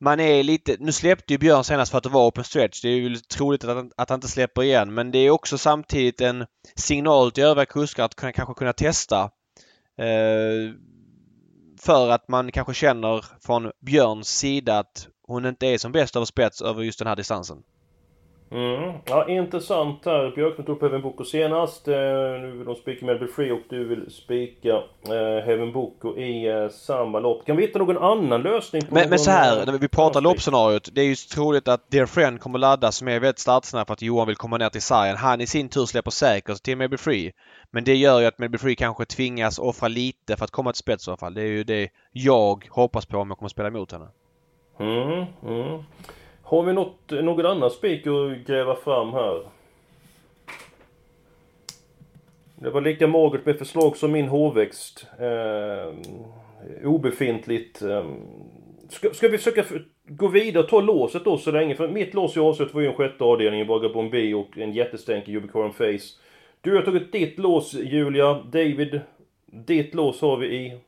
man 0.00 0.20
är 0.20 0.42
lite... 0.42 0.76
Nu 0.80 0.92
släppte 0.92 1.32
ju 1.34 1.38
Björn 1.38 1.64
senast 1.64 1.90
för 1.90 1.98
att 1.98 2.04
det 2.04 2.10
var 2.10 2.28
open 2.28 2.44
stretch. 2.44 2.82
Det 2.82 2.88
är 2.88 2.96
ju 2.96 3.16
troligt 3.16 3.64
att 3.64 3.76
han, 3.76 3.90
att 3.96 4.10
han 4.10 4.16
inte 4.16 4.28
släpper 4.28 4.62
igen 4.62 4.94
men 4.94 5.10
det 5.10 5.18
är 5.18 5.30
också 5.30 5.58
samtidigt 5.58 6.20
en 6.20 6.46
signal 6.74 7.32
till 7.32 7.44
övriga 7.44 7.66
kuskar 7.66 8.04
att 8.04 8.14
kunna, 8.14 8.32
kanske 8.32 8.54
kunna 8.54 8.72
testa 8.72 9.30
eh, 9.98 10.74
för 11.84 12.10
att 12.10 12.28
man 12.28 12.52
kanske 12.52 12.74
känner 12.74 13.24
från 13.40 13.70
Björns 13.80 14.28
sida 14.28 14.78
att 14.78 15.08
hon 15.26 15.46
inte 15.46 15.66
är 15.66 15.78
som 15.78 15.92
bäst 15.92 16.16
över 16.16 16.26
spets 16.26 16.62
över 16.62 16.82
just 16.82 16.98
den 16.98 17.08
här 17.08 17.16
distansen. 17.16 17.62
Mm. 18.52 18.92
Ja, 19.04 19.28
intressant 19.28 20.04
här. 20.04 20.32
Björklund 20.34 20.66
tog 20.66 20.76
upp 20.76 20.82
Heaven 20.82 21.02
Boko 21.02 21.24
senast. 21.24 21.88
Eh, 21.88 21.94
nu 21.94 22.54
vill 22.56 22.66
de 22.66 22.74
spika 22.74 23.06
Melby 23.06 23.26
Free 23.26 23.52
och 23.52 23.60
du 23.68 23.88
vill 23.88 24.10
spika 24.10 24.74
eh, 25.06 25.44
Heaven 25.46 25.72
Boko 25.72 26.16
i 26.16 26.48
eh, 26.48 26.68
samma 26.68 27.20
lopp. 27.20 27.46
Kan 27.46 27.56
vi 27.56 27.62
hitta 27.66 27.78
någon 27.78 27.98
annan 27.98 28.42
lösning? 28.42 28.82
Men, 28.90 29.10
men 29.10 29.18
så 29.18 29.30
här, 29.30 29.66
när 29.66 29.78
vi 29.78 29.88
pratar 29.88 30.20
loppscenariot. 30.20 30.88
Det 30.92 31.00
är 31.00 31.04
ju 31.04 31.14
troligt 31.14 31.68
att 31.68 31.90
Dear 31.90 32.06
Friend 32.06 32.40
kommer 32.40 32.58
ladda 32.58 32.92
som 32.92 33.08
är 33.08 33.20
väldigt 33.20 33.38
startsnabb 33.38 33.86
för 33.86 33.94
att 33.94 34.02
Johan 34.02 34.26
vill 34.26 34.36
komma 34.36 34.58
ner 34.58 34.68
till 34.68 34.82
sargen. 34.82 35.16
Han 35.16 35.40
i 35.40 35.46
sin 35.46 35.68
tur 35.68 35.86
släpper 35.86 36.10
säkert 36.10 36.62
till 36.62 36.76
Melby 36.76 36.96
Free. 36.96 37.32
Men 37.70 37.84
det 37.84 37.96
gör 37.96 38.20
ju 38.20 38.26
att 38.26 38.38
Melby 38.38 38.58
Free 38.58 38.74
kanske 38.74 39.04
tvingas 39.04 39.58
offra 39.58 39.88
lite 39.88 40.36
för 40.36 40.44
att 40.44 40.50
komma 40.50 40.72
till 40.72 40.78
spets 40.78 41.08
i 41.08 41.10
alla 41.10 41.16
fall. 41.16 41.34
Det 41.34 41.42
är 41.42 41.46
ju 41.46 41.64
det 41.64 41.88
jag 42.12 42.68
hoppas 42.70 43.06
på 43.06 43.18
om 43.18 43.28
jag 43.30 43.38
kommer 43.38 43.48
spela 43.48 43.68
emot 43.68 43.92
henne. 43.92 44.08
Mm, 44.80 45.24
mm. 45.42 45.84
Har 46.52 46.62
vi 46.62 46.72
något, 46.72 47.10
någon 47.10 47.46
annan 47.46 47.70
spik 47.70 48.06
att 48.06 48.46
gräva 48.46 48.74
fram 48.74 49.12
här? 49.12 49.42
Det 52.56 52.70
var 52.70 52.80
lika 52.80 53.06
magert 53.06 53.46
med 53.46 53.58
förslag 53.58 53.96
som 53.96 54.12
min 54.12 54.28
hårväxt. 54.28 55.06
Eh, 55.18 55.94
obefintligt. 56.84 57.82
Eh, 57.82 58.04
ska, 58.88 59.10
ska 59.10 59.28
vi 59.28 59.38
försöka 59.38 59.64
gå 60.04 60.28
vidare 60.28 60.62
och 60.62 60.68
ta 60.68 60.80
låset 60.80 61.24
då 61.24 61.38
så 61.38 61.50
länge. 61.50 61.74
För 61.74 61.88
mitt 61.88 62.14
lås 62.14 62.36
i 62.36 62.40
avslutet 62.40 62.74
var 62.74 62.80
ju 62.80 62.88
en 62.88 62.94
sjätte 62.94 63.24
avdelning, 63.24 63.66
Vagabond 63.66 64.10
B 64.10 64.34
och 64.34 64.58
en 64.58 64.72
jättestänk 64.72 65.28
i 65.28 65.36
Ubicorum 65.36 65.72
Face. 65.72 66.18
Du 66.60 66.76
har 66.76 66.82
tagit 66.82 67.12
ditt 67.12 67.38
lås 67.38 67.74
Julia. 67.74 68.34
David, 68.34 69.00
ditt 69.46 69.94
lås 69.94 70.20
har 70.20 70.36
vi 70.36 70.46
i... 70.46 70.80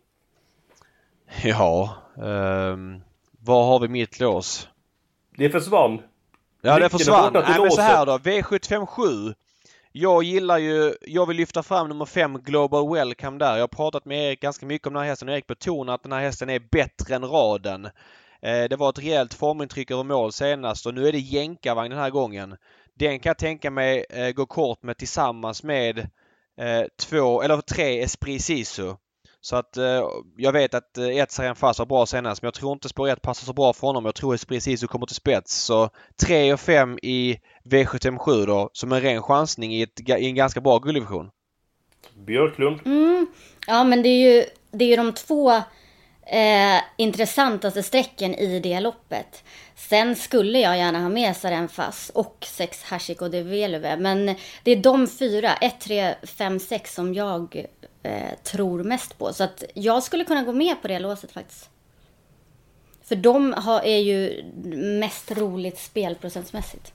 Ja, 1.44 1.96
eh, 2.16 2.76
var 3.40 3.64
har 3.64 3.80
vi 3.80 3.88
mitt 3.88 4.20
lås? 4.20 4.68
Det 5.36 5.50
försvann. 5.50 6.02
Ja, 6.62 6.78
det 6.78 6.88
försvann. 6.88 7.32
Nej, 7.32 7.60
men 7.60 7.70
så 7.70 7.80
här 7.80 8.06
då. 8.06 8.18
V757. 8.18 9.34
Jag 9.92 10.22
gillar 10.22 10.58
ju, 10.58 10.94
jag 11.00 11.26
vill 11.26 11.36
lyfta 11.36 11.62
fram 11.62 11.88
nummer 11.88 12.04
5 12.04 12.42
Global 12.42 12.94
Welcome 12.94 13.38
där. 13.38 13.54
Jag 13.54 13.62
har 13.62 13.68
pratat 13.68 14.04
med 14.04 14.28
Erik 14.28 14.40
ganska 14.40 14.66
mycket 14.66 14.86
om 14.86 14.92
den 14.92 15.02
här 15.02 15.08
hästen. 15.08 15.28
Erik 15.28 15.46
betonar 15.46 15.94
att 15.94 16.02
den 16.02 16.12
här 16.12 16.20
hästen 16.20 16.50
är 16.50 16.60
bättre 16.70 17.14
än 17.14 17.24
raden. 17.24 17.84
Eh, 18.42 18.64
det 18.70 18.76
var 18.76 18.90
ett 18.90 18.98
rejält 18.98 19.34
formintryck 19.34 19.90
över 19.90 20.02
mål 20.02 20.32
senast 20.32 20.86
och 20.86 20.94
nu 20.94 21.08
är 21.08 21.12
det 21.12 21.18
jänkarvagn 21.18 21.90
den 21.90 21.98
här 21.98 22.10
gången. 22.10 22.56
Den 22.94 23.20
kan 23.20 23.30
jag 23.30 23.38
tänka 23.38 23.70
mig 23.70 24.04
eh, 24.10 24.30
gå 24.30 24.46
kort 24.46 24.82
med 24.82 24.96
tillsammans 24.96 25.62
med 25.62 25.98
eh, 26.60 26.84
två, 27.00 27.42
eller 27.42 27.60
tre 27.60 28.02
Esprit 28.02 28.44
Sisu. 28.44 28.94
Så 29.44 29.56
att 29.56 29.76
eh, 29.76 30.08
jag 30.36 30.52
vet 30.52 30.74
att 30.74 30.98
eh, 30.98 31.08
ett 31.08 31.32
Serien 31.32 31.54
Fast 31.54 31.78
var 31.78 31.86
bra 31.86 32.06
senast 32.06 32.42
men 32.42 32.46
jag 32.46 32.54
tror 32.54 32.72
inte 32.72 32.88
spår 32.88 33.08
1 33.08 33.22
passar 33.22 33.46
så 33.46 33.52
bra 33.52 33.72
för 33.72 33.86
honom. 33.86 34.04
Jag 34.04 34.14
tror 34.14 34.34
Esprit 34.34 34.62
Sisu 34.62 34.86
kommer 34.86 35.06
till 35.06 35.16
spets. 35.16 35.54
Så 35.54 35.90
3 36.26 36.52
och 36.52 36.60
5 36.60 36.98
i 37.02 37.38
V757 37.64 38.46
då 38.46 38.70
som 38.72 38.92
en 38.92 39.00
ren 39.00 39.22
chansning 39.22 39.74
i, 39.74 39.82
ett, 39.82 40.00
i 40.00 40.26
en 40.26 40.34
ganska 40.34 40.60
bra 40.60 40.78
gulddivision. 40.78 41.30
Björklund? 42.26 42.80
Mm. 42.84 43.26
Ja 43.66 43.84
men 43.84 44.02
det 44.02 44.08
är 44.08 44.34
ju, 44.34 44.44
det 44.70 44.84
är 44.84 44.88
ju 44.88 44.96
de 44.96 45.12
två 45.12 45.52
eh, 46.26 46.82
intressantaste 46.96 47.82
strecken 47.82 48.34
i 48.34 48.60
det 48.60 48.80
loppet. 48.80 49.44
Sen 49.74 50.16
skulle 50.16 50.58
jag 50.58 50.78
gärna 50.78 51.00
ha 51.00 51.08
med 51.08 51.36
Sarenfas 51.36 52.10
och 52.14 52.46
6 52.48 52.82
Hashiko 52.82 53.28
de 53.28 53.42
Veluve. 53.42 53.96
Men 53.96 54.34
det 54.62 54.70
är 54.70 54.76
de 54.76 55.06
fyra, 55.06 55.56
1, 55.56 55.80
3, 55.80 56.14
5, 56.22 56.60
6 56.60 56.94
som 56.94 57.14
jag 57.14 57.66
eh, 58.02 58.38
tror 58.42 58.84
mest 58.84 59.18
på. 59.18 59.32
Så 59.32 59.44
att 59.44 59.64
jag 59.74 60.02
skulle 60.02 60.24
kunna 60.24 60.42
gå 60.42 60.52
med 60.52 60.82
på 60.82 60.88
det 60.88 60.98
låset 60.98 61.32
faktiskt. 61.32 61.70
För 63.04 63.16
de 63.16 63.52
har, 63.52 63.80
är 63.80 63.98
ju 63.98 64.44
mest 65.00 65.30
roligt 65.30 65.78
spelprocentsmässigt. 65.78 66.92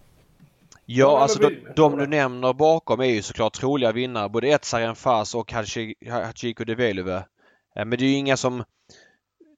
Ja, 0.85 1.19
alltså 1.19 1.39
de, 1.39 1.57
de 1.75 1.97
du 1.97 2.07
nämner 2.07 2.53
bakom 2.53 2.99
är 2.99 3.05
ju 3.05 3.21
såklart 3.21 3.53
troliga 3.53 3.91
vinnare. 3.91 4.29
Både 4.29 4.47
Etsaren 4.47 4.95
Fas 4.95 5.35
och 5.35 5.53
Hachiko 6.07 6.63
de 6.63 6.75
Veluve. 6.75 7.15
Eh, 7.75 7.85
men 7.85 7.89
det 7.89 8.05
är 8.05 8.09
ju 8.09 8.15
inga 8.15 8.37
som 8.37 8.63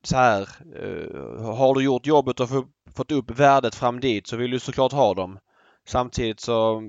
så 0.03 0.17
här. 0.17 0.41
Eh, 0.75 1.55
har 1.55 1.75
du 1.75 1.83
gjort 1.83 2.05
jobbet 2.05 2.39
och 2.39 2.49
fått 2.95 3.11
upp 3.11 3.31
värdet 3.31 3.75
fram 3.75 3.99
dit 3.99 4.27
så 4.27 4.37
vill 4.37 4.51
du 4.51 4.59
såklart 4.59 4.91
ha 4.91 5.13
dem. 5.13 5.39
Samtidigt 5.87 6.39
så 6.39 6.81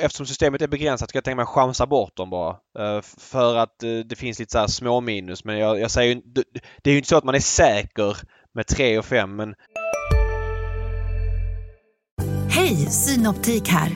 eftersom 0.00 0.26
systemet 0.26 0.62
är 0.62 0.68
begränsat 0.68 1.12
kan 1.12 1.18
jag 1.18 1.24
tänka 1.24 1.36
mig 1.36 1.42
att 1.42 1.48
chansa 1.48 1.86
bort 1.86 2.16
dem 2.16 2.30
bara. 2.30 2.50
Eh, 2.78 3.02
för 3.18 3.56
att 3.56 3.82
eh, 3.82 3.90
det 3.90 4.16
finns 4.16 4.38
lite 4.38 4.52
så 4.52 4.58
här 4.58 4.66
små 4.66 5.00
minus. 5.00 5.44
Men 5.44 5.58
jag, 5.58 5.80
jag 5.80 5.90
säger 5.90 6.14
det, 6.14 6.44
det 6.82 6.90
är 6.90 6.92
ju 6.92 6.98
inte 6.98 7.08
så 7.08 7.16
att 7.16 7.24
man 7.24 7.34
är 7.34 7.40
säker 7.40 8.16
med 8.54 8.66
3 8.66 8.98
och 8.98 9.04
5 9.04 9.36
men... 9.36 9.54
Hej, 12.50 12.76
Synoptik 12.76 13.68
här! 13.68 13.92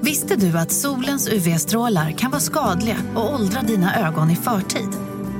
Visste 0.00 0.36
du 0.36 0.58
att 0.58 0.72
solens 0.72 1.28
UV-strålar 1.28 2.10
kan 2.10 2.30
vara 2.30 2.40
skadliga 2.40 2.96
och 3.14 3.34
åldra 3.34 3.60
dina 3.60 4.08
ögon 4.08 4.30
i 4.30 4.36
förtid? 4.36 5.11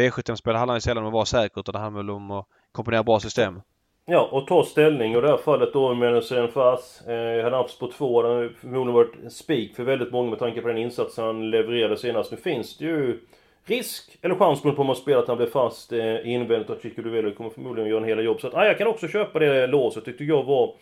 V75-spel 0.00 0.54
handlar 0.54 0.74
ju 0.74 0.80
sällan 0.80 1.04
om 1.04 1.08
att 1.08 1.12
vara 1.12 1.24
säker 1.24 1.60
utan 1.60 1.72
det 1.72 1.78
handlar 1.78 2.02
väl 2.02 2.10
om 2.10 2.30
att 2.30 2.46
komponera 2.72 3.02
bra 3.02 3.20
system. 3.20 3.60
Ja, 4.06 4.28
och 4.32 4.46
ta 4.46 4.64
ställning 4.64 5.16
och 5.16 5.22
i 5.22 5.26
det 5.26 5.30
här 5.30 5.36
fallet 5.36 5.72
då 5.72 5.94
med 5.94 6.32
en 6.32 6.48
Fass. 6.48 7.06
Eh, 7.06 7.44
han 7.44 7.52
haft 7.52 7.78
på 7.78 7.86
två. 7.86 8.22
Den 8.22 8.32
har 8.32 8.52
förmodligen 8.60 8.92
varit 8.94 9.32
spik 9.32 9.76
för 9.76 9.84
väldigt 9.84 10.12
många 10.12 10.30
med 10.30 10.38
tanke 10.38 10.60
på 10.60 10.68
den 10.68 10.78
insats 10.78 11.16
han 11.16 11.50
levererade 11.50 11.96
senast. 11.96 12.30
Nu 12.30 12.36
finns 12.36 12.78
det 12.78 12.84
ju 12.84 13.20
risk 13.64 14.18
eller 14.22 14.34
chans 14.34 14.62
på 14.62 14.68
om 14.68 14.86
man 14.86 14.96
spelar 14.96 15.18
att 15.22 15.28
han 15.28 15.36
blir 15.36 15.46
fast 15.46 15.92
eh, 15.92 16.28
invändigt 16.28 16.70
och 16.70 16.82
Chico 16.82 17.02
Duvelo 17.02 17.34
kommer 17.34 17.50
förmodligen 17.50 17.90
göra 17.90 18.00
en 18.00 18.08
hel 18.08 18.24
jobb. 18.24 18.40
Så 18.40 18.46
att, 18.46 18.54
ah, 18.54 18.64
jag 18.64 18.78
kan 18.78 18.86
också 18.86 19.08
köpa 19.08 19.38
det 19.38 19.66
låset. 19.66 20.04
Tyckte 20.04 20.24
jag 20.24 20.42
var 20.44 20.74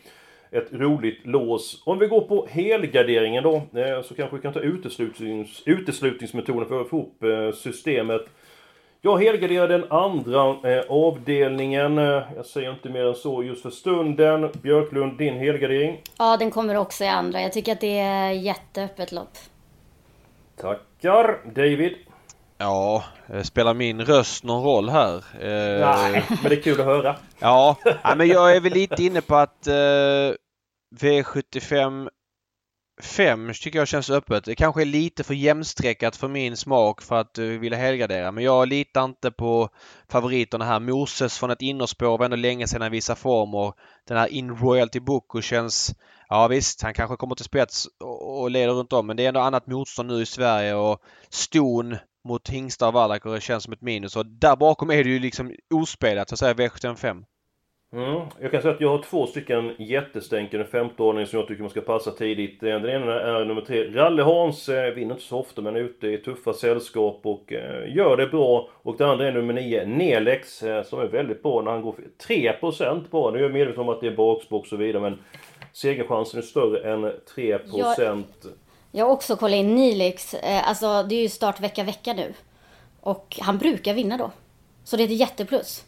ett 0.51 0.73
roligt 0.73 1.25
lås. 1.25 1.83
Om 1.85 1.99
vi 1.99 2.07
går 2.07 2.21
på 2.21 2.47
helgarderingen 2.49 3.43
då, 3.43 3.55
eh, 3.55 4.01
så 4.01 4.15
kanske 4.15 4.35
vi 4.35 4.41
kan 4.41 4.53
ta 4.53 4.59
uteslutnings, 4.59 5.63
uteslutningsmetoden 5.65 6.67
för 6.67 6.81
att 6.81 6.89
få 6.89 6.95
ihop 6.95 7.23
eh, 7.23 7.51
systemet. 7.51 8.25
Jag 9.01 9.17
helgarderar 9.17 9.67
den 9.67 9.91
andra 9.91 10.71
eh, 10.71 10.83
avdelningen. 10.89 11.97
Eh, 11.97 12.23
jag 12.35 12.45
säger 12.45 12.71
inte 12.71 12.89
mer 12.89 13.05
än 13.05 13.15
så 13.15 13.43
just 13.43 13.61
för 13.61 13.69
stunden. 13.69 14.51
Björklund, 14.61 15.17
din 15.17 15.37
helgardering? 15.37 16.01
Ja, 16.17 16.37
den 16.37 16.51
kommer 16.51 16.75
också 16.75 17.03
i 17.03 17.07
andra. 17.07 17.41
Jag 17.41 17.53
tycker 17.53 17.71
att 17.71 17.81
det 17.81 17.99
är 17.99 18.31
jätteöppet 18.31 19.11
lopp. 19.11 19.37
Tackar. 20.61 21.39
David? 21.55 21.93
Ja, 22.57 23.03
eh, 23.33 23.41
spelar 23.41 23.73
min 23.73 24.01
röst 24.01 24.43
någon 24.43 24.63
roll 24.63 24.89
här? 24.89 25.15
Eh, 25.15 25.87
Nej, 25.89 26.23
men 26.29 26.49
det 26.49 26.55
är 26.55 26.61
kul 26.61 26.79
att 26.79 26.85
höra. 26.85 27.15
ja, 27.39 27.75
men 28.17 28.27
jag 28.27 28.55
är 28.55 28.59
väl 28.61 28.73
lite 28.73 29.03
inne 29.03 29.21
på 29.21 29.35
att 29.35 29.67
eh, 29.67 29.73
V75 30.95 32.09
5 33.03 33.53
tycker 33.53 33.79
jag 33.79 33.87
känns 33.87 34.09
öppet. 34.09 34.43
Det 34.43 34.55
kanske 34.55 34.81
är 34.81 34.85
lite 34.85 35.23
för 35.23 35.33
jämnstreckat 35.33 36.15
för 36.15 36.27
min 36.27 36.57
smak 36.57 37.01
för 37.01 37.15
att 37.15 37.39
uh, 37.39 37.59
vilja 37.59 37.77
helgardera. 37.77 38.31
Men 38.31 38.43
jag 38.43 38.67
litar 38.67 39.05
inte 39.05 39.31
på 39.31 39.69
favoriterna 40.11 40.65
här. 40.65 40.79
Moses 40.79 41.37
från 41.37 41.51
ett 41.51 41.61
innerspår 41.61 42.17
var 42.17 42.25
ändå 42.25 42.37
länge 42.37 42.67
sedan 42.67 42.81
han 42.81 42.91
visade 42.91 43.19
form 43.19 43.55
och 43.55 43.75
den 44.07 44.17
här 44.17 44.27
In 44.27 44.55
Royalty 44.55 44.99
Boko 44.99 45.41
känns... 45.41 45.95
Ja 46.29 46.47
visst, 46.47 46.81
han 46.81 46.93
kanske 46.93 47.15
kommer 47.15 47.35
till 47.35 47.45
spets 47.45 47.87
och, 47.99 48.41
och 48.41 48.51
leder 48.51 48.73
runt 48.73 48.93
om 48.93 49.07
men 49.07 49.17
det 49.17 49.23
är 49.23 49.27
ändå 49.27 49.39
annat 49.39 49.67
motstånd 49.67 50.09
nu 50.09 50.21
i 50.21 50.25
Sverige 50.25 50.73
och 50.73 51.01
ston 51.29 51.97
mot 52.27 52.49
hingstar 52.49 52.87
och 52.87 52.93
vallacker 52.93 53.39
känns 53.39 53.63
som 53.63 53.73
ett 53.73 53.81
minus. 53.81 54.15
Och 54.15 54.25
där 54.25 54.55
bakom 54.55 54.91
är 54.91 55.03
det 55.03 55.09
ju 55.09 55.19
liksom 55.19 55.55
ospelat 55.73 56.29
så 56.29 56.35
att 56.35 56.39
säga 56.39 56.53
V75. 56.53 57.23
Mm. 57.91 58.21
Jag 58.39 58.51
kan 58.51 58.61
säga 58.61 58.73
att 58.73 58.81
jag 58.81 58.89
har 58.89 59.03
två 59.03 59.27
stycken 59.27 59.75
jättestänkande 59.77 60.65
en 60.65 60.71
femte 60.71 61.25
som 61.25 61.39
jag 61.39 61.47
tycker 61.47 61.61
man 61.61 61.69
ska 61.69 61.81
passa 61.81 62.11
tidigt. 62.11 62.59
Den 62.59 62.85
ena 62.85 63.21
är 63.21 63.45
nummer 63.45 63.61
tre, 63.61 63.83
Ralle 63.83 64.23
Hans, 64.23 64.69
eh, 64.69 64.93
vinner 64.93 65.13
inte 65.13 65.25
så 65.25 65.39
ofta 65.39 65.61
men 65.61 65.75
är 65.75 65.79
ute 65.79 66.07
i 66.07 66.17
tuffa 66.17 66.53
sällskap 66.53 67.19
och 67.23 67.53
eh, 67.53 67.95
gör 67.95 68.17
det 68.17 68.27
bra. 68.27 68.69
Och 68.73 68.97
den 68.97 69.09
andra 69.09 69.27
är 69.27 69.31
nummer 69.31 69.53
nio, 69.53 69.85
Nelex, 69.85 70.63
eh, 70.63 70.83
som 70.83 70.99
är 70.99 71.05
väldigt 71.05 71.43
bra 71.43 71.61
när 71.61 71.71
han 71.71 71.81
går 71.81 71.95
3% 72.27 73.09
på 73.09 73.31
Nu 73.31 73.37
är 73.37 73.43
jag 73.43 73.51
medveten 73.51 73.81
om 73.81 73.89
att 73.89 74.01
det 74.01 74.07
är 74.07 74.15
bakspår 74.15 74.59
och 74.59 74.67
så 74.67 74.75
vidare 74.75 75.01
men 75.01 75.19
segerchansen 75.73 76.39
är 76.39 76.43
större 76.43 76.93
än 76.93 77.11
3%. 77.35 77.63
Jag, 77.77 78.23
jag 78.91 79.05
har 79.05 79.11
också 79.11 79.35
kollat 79.35 79.55
in 79.55 79.75
Nelex, 79.75 80.35
alltså 80.63 81.03
det 81.03 81.15
är 81.15 81.21
ju 81.21 81.29
start 81.29 81.59
vecka 81.59 81.83
vecka 81.83 82.13
nu. 82.13 82.33
Och 83.01 83.37
han 83.41 83.57
brukar 83.57 83.93
vinna 83.93 84.17
då. 84.17 84.31
Så 84.83 84.97
det 84.97 85.03
är 85.03 85.05
ett 85.05 85.19
jätteplus. 85.19 85.85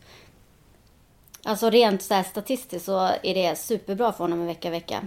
Alltså 1.43 1.69
rent 1.69 2.01
så 2.01 2.23
statistiskt 2.23 2.85
så 2.85 2.99
är 3.23 3.33
det 3.33 3.57
superbra 3.57 4.11
för 4.11 4.23
honom 4.23 4.45
vecka 4.45 4.69
vecka. 4.69 5.01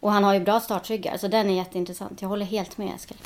Och 0.00 0.12
han 0.12 0.24
har 0.24 0.34
ju 0.34 0.40
bra 0.40 0.60
startryggar, 0.60 1.16
så 1.16 1.28
den 1.28 1.50
är 1.50 1.54
jätteintressant. 1.54 2.22
Jag 2.22 2.28
håller 2.28 2.46
helt 2.46 2.78
med 2.78 2.94
Eskil. 2.94 3.16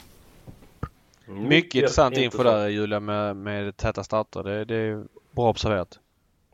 Mycket, 1.27 1.49
Mycket 1.49 1.75
intressant 1.75 2.17
info 2.17 2.43
där 2.43 2.69
Julia 2.69 3.01
med, 3.01 3.37
med 3.37 3.77
täta 3.77 4.05
starter. 4.05 4.43
Det, 4.43 4.65
det 4.65 4.75
är 4.75 5.05
bra 5.31 5.49
observerat. 5.51 5.99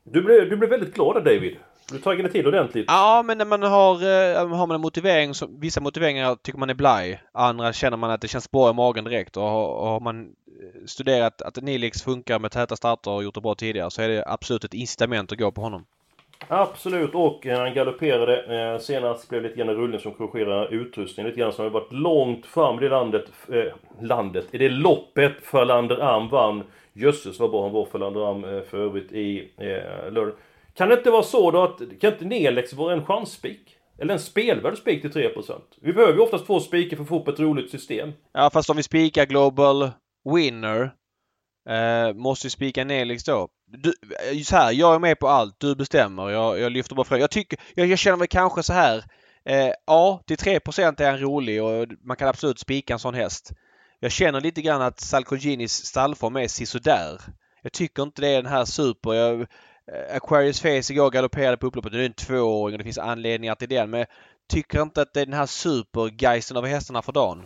Du 0.04 0.22
blev, 0.22 0.50
du 0.50 0.56
blev 0.56 0.70
väldigt 0.70 0.94
glad 0.94 1.24
David. 1.24 1.56
Du 1.92 1.98
tagit 1.98 2.24
det 2.24 2.32
till 2.32 2.46
ordentligt. 2.46 2.84
Ja, 2.88 3.22
men 3.26 3.38
när 3.38 3.44
man 3.44 3.62
har, 3.62 3.94
äh, 3.94 4.48
har 4.48 4.66
man 4.66 4.74
en 4.74 4.80
motivering, 4.80 5.34
så, 5.34 5.46
vissa 5.60 5.80
motiveringar 5.80 6.36
tycker 6.42 6.58
man 6.58 6.70
är 6.70 6.74
blaj. 6.74 7.22
Andra 7.32 7.72
känner 7.72 7.96
man 7.96 8.10
att 8.10 8.20
det 8.20 8.28
känns 8.28 8.50
bra 8.50 8.70
i 8.70 8.72
magen 8.72 9.04
direkt. 9.04 9.36
Och 9.36 9.42
har, 9.42 9.66
och 9.66 9.88
har 9.88 10.00
man 10.00 10.28
studerat 10.86 11.42
att 11.42 11.62
Nilix 11.62 12.02
funkar 12.02 12.38
med 12.38 12.50
täta 12.50 12.76
starter 12.76 13.10
och 13.10 13.24
gjort 13.24 13.34
det 13.34 13.40
bra 13.40 13.54
tidigare 13.54 13.90
så 13.90 14.02
är 14.02 14.08
det 14.08 14.24
absolut 14.26 14.64
ett 14.64 14.74
incitament 14.74 15.32
att 15.32 15.38
gå 15.38 15.52
på 15.52 15.60
honom. 15.60 15.86
Absolut, 16.48 17.14
och 17.14 17.46
han 17.46 17.74
galopperade 17.74 18.72
eh, 18.72 18.80
senast 18.80 19.28
blev 19.28 19.42
det 19.42 19.48
lite 19.48 19.60
grann 19.60 19.74
rullning 19.74 20.00
som 20.00 20.12
korrigerar 20.12 20.74
utrustningen 20.74 21.28
lite 21.30 21.40
grann 21.40 21.52
som 21.52 21.64
har 21.64 21.70
varit 21.70 21.92
långt 21.92 22.46
fram 22.46 22.78
i 22.78 22.80
det 22.80 22.88
landet, 22.88 23.24
eh, 23.52 23.72
landet, 24.00 24.46
i 24.50 24.58
det 24.58 24.68
loppet 24.68 25.32
för 25.42 25.64
Lander 25.64 26.00
Am 26.00 26.28
vann. 26.28 26.62
Jösses 26.92 27.40
vad 27.40 27.50
bra 27.50 27.62
han 27.62 27.72
var 27.72 27.84
för 27.84 27.98
Lander 27.98 28.30
Am 28.30 28.44
eh, 28.44 28.62
för 28.62 28.78
övrigt 28.78 29.12
i 29.12 29.50
eh, 29.56 30.12
lördag. 30.12 30.34
Kan 30.76 30.88
det 30.88 30.94
inte 30.94 31.10
vara 31.10 31.22
så 31.22 31.50
då 31.50 31.62
att, 31.62 32.00
kan 32.00 32.12
inte 32.12 32.24
Nelex 32.24 32.72
vara 32.72 32.92
en 32.92 33.06
chansspik? 33.06 33.76
Eller 33.98 34.14
en 34.14 34.20
spelvärd 34.20 34.78
spik 34.78 35.02
till 35.02 35.10
3%? 35.10 35.60
Vi 35.82 35.92
behöver 35.92 36.14
ju 36.14 36.20
oftast 36.20 36.46
två 36.46 36.60
spikar 36.60 36.96
för 36.96 37.02
att 37.02 37.08
få 37.08 37.20
upp 37.20 37.28
ett 37.28 37.40
roligt 37.40 37.70
system. 37.70 38.12
Ja 38.32 38.50
fast 38.52 38.70
om 38.70 38.76
vi 38.76 38.82
spikar 38.82 39.26
Global 39.26 39.90
Winner 40.34 40.90
eh, 41.68 42.14
måste 42.14 42.46
vi 42.46 42.50
spika 42.50 42.84
Nelix 42.84 43.24
då. 43.24 43.48
Du, 43.66 43.88
eh, 44.32 44.42
så 44.42 44.56
här, 44.56 44.72
jag 44.72 44.94
är 44.94 44.98
med 44.98 45.18
på 45.18 45.28
allt. 45.28 45.56
Du 45.58 45.74
bestämmer. 45.74 46.30
Jag, 46.30 46.58
jag 46.58 46.72
lyfter 46.72 46.94
bara 46.94 47.04
frågan. 47.04 47.20
Jag, 47.20 47.30
tycker, 47.30 47.58
jag, 47.74 47.86
jag 47.86 47.98
känner 47.98 48.16
väl 48.16 48.28
kanske 48.28 48.62
så 48.62 48.72
här. 48.72 49.04
Eh, 49.44 49.70
ja, 49.86 50.22
till 50.26 50.36
3% 50.36 51.02
är 51.02 51.10
han 51.10 51.20
rolig 51.20 51.62
och 51.62 51.86
man 52.04 52.16
kan 52.16 52.28
absolut 52.28 52.58
spika 52.58 52.92
en 52.92 52.98
sån 52.98 53.14
häst. 53.14 53.52
Jag 54.00 54.12
känner 54.12 54.40
lite 54.40 54.62
grann 54.62 54.82
att 54.82 55.00
Salcoginis 55.00 55.72
stallform 55.72 56.36
är 56.36 56.48
sisådär. 56.48 57.20
Jag 57.62 57.72
tycker 57.72 58.02
inte 58.02 58.22
det 58.22 58.28
är 58.28 58.42
den 58.42 58.52
här 58.52 58.64
super. 58.64 59.14
Jag, 59.14 59.46
Aquarius 60.10 60.60
Face 60.60 60.92
igår 60.92 61.10
galopperade 61.10 61.56
på 61.56 61.66
upploppet. 61.66 61.92
Det 61.92 62.00
är 62.00 62.06
en 62.06 62.12
tvååring 62.12 62.74
och 62.74 62.78
det 62.78 62.84
finns 62.84 62.98
anledningar 62.98 63.54
till 63.54 63.68
det. 63.68 63.86
Men 63.86 64.00
jag 64.00 64.08
tycker 64.48 64.82
inte 64.82 65.02
att 65.02 65.14
det 65.14 65.20
är 65.20 65.26
den 65.26 65.34
här 65.34 65.46
supergeisten 65.46 66.56
av 66.56 66.66
hästarna 66.66 67.02
för 67.02 67.12
dagen. 67.12 67.42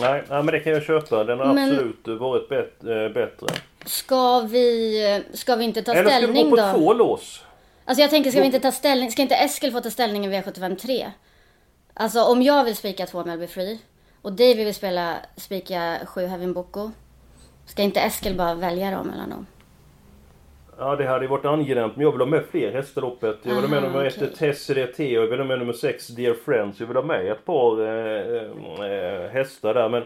Nej, 0.00 0.24
nej, 0.28 0.42
men 0.42 0.46
det 0.46 0.60
kan 0.60 0.72
jag 0.72 0.82
köpa. 0.82 1.24
Den 1.24 1.38
har 1.38 1.54
men... 1.54 1.70
absolut 1.70 2.20
varit 2.20 2.48
bet, 2.48 2.84
äh, 2.84 3.14
bättre. 3.14 3.46
Ska 3.84 4.40
vi, 4.40 5.24
ska 5.32 5.56
vi 5.56 5.64
inte 5.64 5.82
ta 5.82 5.92
Eller 5.92 6.10
ställning 6.10 6.50
då? 6.50 6.56
Eller 6.56 6.68
ska 6.68 6.72
vi 6.72 6.72
gå 6.72 6.78
på 6.78 6.78
två 6.78 6.92
lås? 6.92 7.44
Alltså 7.84 8.02
jag 8.02 8.10
tänker, 8.10 8.30
ska 8.30 8.40
vi 8.40 8.46
inte 8.46 8.60
ta 8.60 8.72
ställning? 8.72 9.10
Ska 9.10 9.22
inte 9.22 9.34
Eskil 9.34 9.72
få 9.72 9.80
ta 9.80 9.90
ställning 9.90 10.26
i 10.26 10.28
V75 10.28 10.76
3? 10.76 11.12
Alltså 11.94 12.22
om 12.22 12.42
jag 12.42 12.64
vill 12.64 12.76
spika 12.76 13.06
två 13.06 13.24
Melby 13.24 13.46
Free 13.46 13.78
och 14.22 14.32
David 14.32 14.56
vill 14.56 14.74
spela 14.74 15.16
spika 15.36 15.98
sju 16.06 16.26
Heaven 16.26 16.52
Boko. 16.52 16.90
Ska 17.66 17.82
inte 17.82 18.00
Eskil 18.00 18.36
bara 18.36 18.54
välja 18.54 18.90
dem 18.90 19.06
mellan 19.06 19.30
dem? 19.30 19.46
Ja, 20.78 20.96
det 20.96 21.06
hade 21.06 21.26
varit 21.26 21.44
angenämt, 21.44 21.96
men 21.96 22.04
jag 22.04 22.12
vill 22.12 22.20
ha 22.20 22.26
med 22.26 22.44
fler 22.50 22.72
hästar 22.72 23.02
loppet. 23.02 23.38
Jag 23.42 23.54
vill 23.54 23.64
ha 23.64 23.70
med 23.70 23.82
nummer 23.82 24.06
okay. 24.06 24.26
ett 24.26 24.36
Tessere 24.36 24.86
T 24.86 25.12
jag 25.12 25.26
vill 25.26 25.38
ha 25.38 25.46
med 25.46 25.58
nummer 25.58 25.72
sex 25.72 26.08
Dear 26.08 26.34
Friends. 26.44 26.80
Jag 26.80 26.86
vill 26.86 26.96
ha 26.96 27.04
med 27.04 27.32
ett 27.32 27.44
par 27.44 27.80
äh, 27.80 29.24
äh, 29.24 29.30
hästar 29.30 29.74
där, 29.74 29.88
men... 29.88 30.02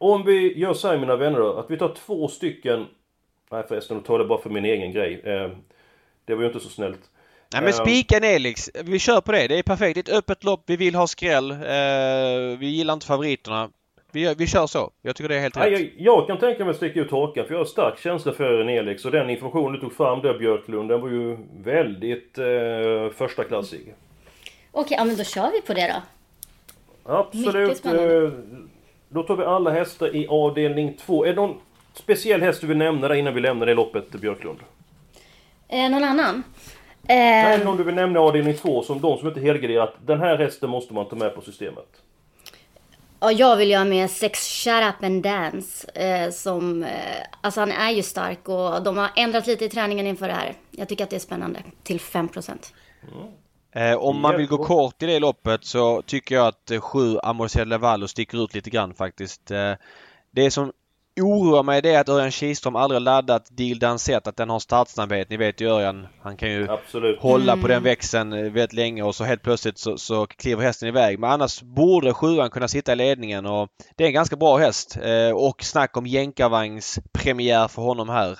Om 0.00 0.24
vi 0.24 0.58
gör 0.58 0.74
så 0.74 0.88
här 0.88 0.98
mina 0.98 1.16
vänner 1.16 1.38
då, 1.38 1.52
att 1.52 1.70
vi 1.70 1.78
tar 1.78 1.94
två 1.94 2.28
stycken... 2.28 2.86
Nej 3.50 3.64
förresten, 3.68 3.96
då 3.96 4.02
tar 4.02 4.18
det 4.18 4.24
bara 4.24 4.42
för 4.42 4.50
min 4.50 4.64
egen 4.64 4.92
grej. 4.92 5.20
Eh, 5.24 5.50
det 6.24 6.34
var 6.34 6.42
ju 6.42 6.46
inte 6.46 6.60
så 6.60 6.68
snällt. 6.68 7.00
Nej 7.52 7.62
men 7.62 7.72
spika 7.72 8.18
Nelix. 8.18 8.70
Vi 8.84 8.98
kör 8.98 9.20
på 9.20 9.32
det. 9.32 9.48
Det 9.48 9.58
är 9.58 9.62
perfekt. 9.62 9.94
Det 9.94 10.00
är 10.10 10.12
ett 10.12 10.18
öppet 10.18 10.44
lopp. 10.44 10.62
Vi 10.66 10.76
vill 10.76 10.94
ha 10.94 11.06
skräll. 11.06 11.56
vi 12.58 12.66
gillar 12.66 12.94
inte 12.94 13.06
favoriterna. 13.06 13.70
Vi, 14.12 14.34
vi 14.38 14.46
kör 14.46 14.66
så. 14.66 14.90
Jag 15.02 15.16
tycker 15.16 15.28
det 15.28 15.36
är 15.36 15.40
helt 15.40 15.56
rätt. 15.56 15.72
Jag, 15.72 15.90
jag 15.96 16.26
kan 16.26 16.38
tänka 16.38 16.64
mig 16.64 16.70
att 16.70 16.76
sticka 16.76 17.00
ut 17.00 17.10
hakan 17.10 17.46
för 17.46 17.54
jag 17.54 17.60
har 17.60 17.64
stark 17.64 17.98
känsla 17.98 18.32
för 18.32 18.64
Nelix 18.64 19.04
och 19.04 19.10
den 19.10 19.30
information 19.30 19.72
du 19.72 19.80
tog 19.80 19.92
fram 19.92 20.20
där 20.20 20.38
Björklund 20.38 20.88
den 20.88 21.00
var 21.00 21.08
ju 21.08 21.36
väldigt 21.62 22.38
eh, 22.38 23.16
första 23.16 23.44
klassig. 23.44 23.80
Okej, 23.80 23.94
okay, 24.72 24.96
ja 24.98 25.04
men 25.04 25.16
då 25.16 25.24
kör 25.24 25.50
vi 25.52 25.60
på 25.60 25.74
det 25.74 25.94
då. 25.94 26.02
Absolut. 27.12 27.86
Eh, 27.86 27.92
då 29.08 29.22
tar 29.22 29.36
vi 29.36 29.44
alla 29.44 29.70
hästar 29.70 30.16
i 30.16 30.28
avdelning 30.28 30.96
2. 30.96 31.24
Är 31.24 31.28
det 31.28 31.34
någon 31.34 31.60
speciell 31.94 32.42
häst 32.42 32.60
du 32.60 32.66
vill 32.66 32.76
nämna 32.76 33.08
där 33.08 33.14
innan 33.14 33.34
vi 33.34 33.40
lämnar 33.40 33.66
det 33.66 33.74
loppet 33.74 34.10
Björklund? 34.10 34.58
Eh, 35.68 35.90
någon 35.90 36.04
annan? 36.04 36.42
Eh... 37.08 37.16
Nej, 37.16 37.64
någon 37.64 37.76
du 37.76 37.84
vill 37.84 37.94
nämna 37.94 38.20
avdelning 38.20 38.54
2 38.54 38.82
som 38.82 39.00
de 39.00 39.18
som 39.18 39.28
inte 39.28 39.40
helgarderat. 39.40 39.94
Den 40.06 40.20
här 40.20 40.36
hästen 40.36 40.70
måste 40.70 40.94
man 40.94 41.08
ta 41.08 41.16
med 41.16 41.34
på 41.34 41.40
systemet. 41.40 42.02
Ja, 43.20 43.32
jag 43.32 43.56
vill 43.56 43.70
ju 43.70 43.76
ha 43.76 43.84
med 43.84 44.10
Sex 44.10 44.38
Shut 44.38 44.82
Up 44.82 45.04
and 45.04 45.22
Dance. 45.22 45.90
Eh, 45.90 46.30
som, 46.30 46.82
eh, 46.82 46.90
alltså 47.40 47.60
han 47.60 47.72
är 47.72 47.90
ju 47.90 48.02
stark 48.02 48.48
och 48.48 48.82
de 48.82 48.96
har 48.96 49.10
ändrat 49.16 49.46
lite 49.46 49.64
i 49.64 49.68
träningen 49.68 50.06
inför 50.06 50.28
det 50.28 50.34
här. 50.34 50.54
Jag 50.70 50.88
tycker 50.88 51.04
att 51.04 51.10
det 51.10 51.16
är 51.16 51.20
spännande. 51.20 51.62
Till 51.82 52.00
5%. 52.00 52.72
Mm. 53.12 53.28
Eh, 53.72 53.98
om 53.98 54.20
man 54.20 54.36
vill 54.36 54.46
gå 54.46 54.64
kort 54.64 55.02
i 55.02 55.06
det 55.06 55.18
loppet 55.18 55.64
så 55.64 56.02
tycker 56.02 56.34
jag 56.34 56.46
att 56.46 56.70
eh, 56.70 56.80
7 56.80 57.18
Amorcel 57.22 57.68
Lavallo 57.68 58.08
sticker 58.08 58.44
ut 58.44 58.54
lite 58.54 58.70
grann 58.70 58.94
faktiskt. 58.94 59.50
Eh, 59.50 59.72
det 60.30 60.50
som 60.50 60.72
oroar 61.22 61.62
mig 61.62 61.82
det 61.82 61.94
är 61.94 62.00
att 62.00 62.08
Örjan 62.08 62.30
Kihlström 62.30 62.76
aldrig 62.76 63.00
laddat 63.00 63.48
Deal 63.50 63.78
Dansett, 63.78 64.26
att 64.26 64.36
den 64.36 64.50
har 64.50 64.58
startsnabbhet. 64.58 65.30
Ni 65.30 65.36
vet 65.36 65.60
ju 65.60 65.68
Örjan, 65.68 66.06
han 66.22 66.36
kan 66.36 66.50
ju 66.50 66.70
Absolut. 66.70 67.20
hålla 67.20 67.52
mm. 67.52 67.62
på 67.62 67.68
den 67.68 67.76
mm. 67.76 67.84
växeln 67.84 68.32
eh, 68.32 68.42
väldigt 68.42 68.72
länge 68.72 69.02
och 69.02 69.14
så 69.14 69.24
helt 69.24 69.42
plötsligt 69.42 69.78
så, 69.78 69.98
så 69.98 70.26
kliver 70.26 70.62
hästen 70.62 70.88
iväg. 70.88 71.18
Men 71.18 71.30
annars 71.30 71.62
borde 71.62 72.14
sjuan 72.14 72.50
kunna 72.50 72.68
sitta 72.68 72.92
i 72.92 72.96
ledningen 72.96 73.46
och 73.46 73.68
det 73.96 74.04
är 74.04 74.08
en 74.08 74.14
ganska 74.14 74.36
bra 74.36 74.56
häst. 74.56 74.98
Eh, 75.02 75.36
och 75.36 75.64
snack 75.64 75.96
om 75.96 76.06
jänkarvagns 76.06 76.98
premiär 77.12 77.68
för 77.68 77.82
honom 77.82 78.08
här. 78.08 78.38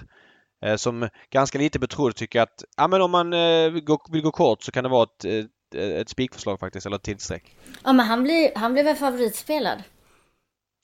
Eh, 0.64 0.76
som 0.76 1.08
ganska 1.30 1.58
lite 1.58 1.78
betrodd 1.78 2.16
tycker 2.16 2.40
att, 2.40 2.64
ja 2.76 2.88
men 2.88 3.02
om 3.02 3.10
man 3.10 3.32
eh, 3.32 3.70
vill 4.10 4.22
gå 4.22 4.30
kort 4.30 4.62
så 4.62 4.72
kan 4.72 4.84
det 4.84 4.90
vara 4.90 5.02
ett, 5.02 5.24
ett, 5.24 5.74
ett 5.74 6.08
spikförslag 6.08 6.60
faktiskt, 6.60 6.86
eller 6.86 6.96
ett 6.96 7.02
tillsträck. 7.02 7.56
Ja 7.84 7.92
men 7.92 8.06
han 8.06 8.22
blir, 8.22 8.50
han 8.54 8.72
blir 8.72 8.84
väl 8.84 8.96
favoritspelad? 8.96 9.82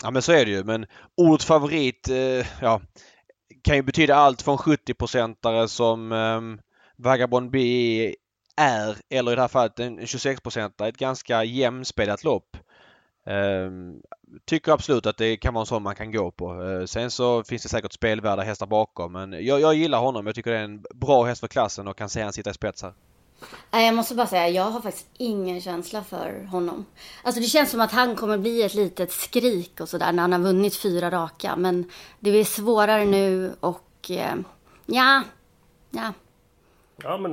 Ja 0.05 0.11
men 0.11 0.23
så 0.23 0.33
är 0.33 0.45
det 0.45 0.51
ju 0.51 0.65
men 0.65 0.87
ordet 1.17 1.45
favorit 1.45 2.09
eh, 2.09 2.47
ja, 2.61 2.81
kan 3.63 3.77
ju 3.77 3.83
betyda 3.83 4.15
allt 4.15 4.43
från 4.43 4.57
70-procentare 4.57 5.69
som 5.69 6.13
eh, 6.13 6.65
Vagabond 6.97 7.51
B 7.51 7.59
är 8.57 8.97
eller 9.11 9.33
i 9.33 9.35
det 9.35 9.41
här 9.41 9.49
fallet 9.49 9.81
en 9.81 10.01
26-procentare. 10.01 10.89
Ett 10.89 10.97
ganska 10.97 11.45
jämspelat 11.45 12.25
lopp. 12.25 12.57
Eh, 13.27 13.71
tycker 14.45 14.73
absolut 14.73 15.07
att 15.07 15.19
det 15.19 15.37
kan 15.37 15.55
vara 15.55 15.63
en 15.63 15.67
sån 15.67 15.83
man 15.83 15.95
kan 15.95 16.13
gå 16.13 16.31
på. 16.31 16.63
Eh, 16.63 16.85
sen 16.85 17.11
så 17.11 17.45
finns 17.45 17.63
det 17.63 17.69
säkert 17.69 17.93
spelvärda 17.93 18.43
hästar 18.43 18.67
bakom 18.67 19.13
men 19.13 19.33
jag, 19.33 19.61
jag 19.61 19.75
gillar 19.75 19.99
honom. 19.99 20.27
Jag 20.27 20.35
tycker 20.35 20.51
det 20.51 20.59
är 20.59 20.65
en 20.65 20.85
bra 20.95 21.25
häst 21.25 21.41
för 21.41 21.49
klassen 21.49 21.89
och 21.89 21.99
kan 21.99 22.09
se 22.09 22.23
han 22.23 22.33
sitta 22.33 22.51
i 22.51 22.55
spets 22.55 22.83
här. 22.83 22.93
Jag 23.71 23.95
måste 23.95 24.15
bara 24.15 24.27
säga, 24.27 24.49
jag 24.49 24.71
har 24.71 24.81
faktiskt 24.81 25.09
ingen 25.19 25.61
känsla 25.61 26.05
för 26.05 26.45
honom. 26.45 26.87
Alltså 27.23 27.41
det 27.41 27.47
känns 27.47 27.71
som 27.71 27.81
att 27.81 27.93
han 27.93 28.17
kommer 28.17 28.39
bli 28.39 28.63
ett 28.63 28.75
litet 28.75 29.13
skrik 29.13 29.81
och 29.81 29.89
sådär 29.89 30.13
när 30.13 30.23
han 30.23 30.33
har 30.33 30.41
vunnit 30.41 30.77
fyra 30.77 31.11
raka. 31.11 31.57
Men 31.57 31.91
det 32.21 32.31
blir 32.31 32.45
svårare 32.45 33.05
nu 33.05 33.53
och 33.61 34.11
eh, 34.11 34.35
ja, 34.87 35.23
ja. 35.91 36.13
Ja 37.03 37.17
men, 37.19 37.33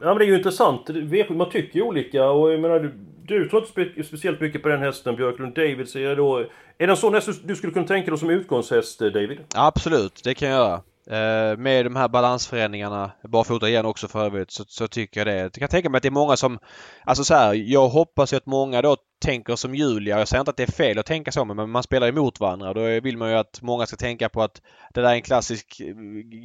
ja 0.00 0.06
men 0.06 0.18
det 0.18 0.24
är 0.24 0.28
ju 0.28 0.36
intressant. 0.36 0.88
Man 1.30 1.50
tycker 1.50 1.78
ju 1.78 1.82
olika 1.82 2.30
och 2.30 2.52
jag 2.52 2.60
menar 2.60 2.78
du, 2.78 2.92
du 3.26 3.48
tror 3.48 3.66
inte 3.76 4.04
speciellt 4.04 4.40
mycket 4.40 4.62
på 4.62 4.68
den 4.68 4.80
hästen 4.80 5.16
Björklund. 5.16 5.54
David 5.54 5.88
säger 5.88 6.16
då... 6.16 6.38
Är 6.78 6.86
det 6.86 6.92
en 6.92 6.96
sån 6.96 7.14
häst 7.14 7.28
du 7.44 7.56
skulle 7.56 7.72
kunna 7.72 7.86
tänka 7.86 8.10
dig 8.10 8.20
som 8.20 8.30
utgångshäst 8.30 8.98
David? 8.98 9.38
Absolut, 9.54 10.20
det 10.24 10.34
kan 10.34 10.48
jag 10.48 10.58
göra. 10.58 10.82
Eh, 11.06 11.56
med 11.58 11.86
de 11.86 11.96
här 11.96 12.08
balansförändringarna, 12.08 13.10
barfota 13.22 13.68
igen 13.68 13.86
också 13.86 14.08
för 14.08 14.24
övrigt, 14.24 14.50
så, 14.50 14.64
så, 14.64 14.88
tycker 14.88 15.20
jag 15.20 15.26
det. 15.26 15.40
Jag 15.40 15.52
kan 15.52 15.68
tänka 15.68 15.90
mig 15.90 15.96
att 15.96 16.02
det 16.02 16.08
är 16.08 16.10
många 16.10 16.36
som... 16.36 16.58
Alltså 17.04 17.24
så 17.24 17.34
här, 17.34 17.54
jag 17.54 17.88
hoppas 17.88 18.32
ju 18.32 18.36
att 18.36 18.46
många 18.46 18.82
då 18.82 18.96
tänker 19.24 19.56
som 19.56 19.74
Julia. 19.74 20.18
Jag 20.18 20.28
säger 20.28 20.40
inte 20.40 20.50
att 20.50 20.56
det 20.56 20.62
är 20.62 20.72
fel 20.72 20.98
att 20.98 21.06
tänka 21.06 21.32
så 21.32 21.44
men 21.44 21.70
man 21.70 21.82
spelar 21.82 22.08
emot 22.08 22.40
varandra. 22.40 22.74
Då 22.74 23.00
vill 23.00 23.16
man 23.16 23.30
ju 23.30 23.36
att 23.36 23.62
många 23.62 23.86
ska 23.86 23.96
tänka 23.96 24.28
på 24.28 24.42
att 24.42 24.62
det 24.94 25.00
där 25.00 25.10
är 25.10 25.14
en 25.14 25.22
klassisk 25.22 25.80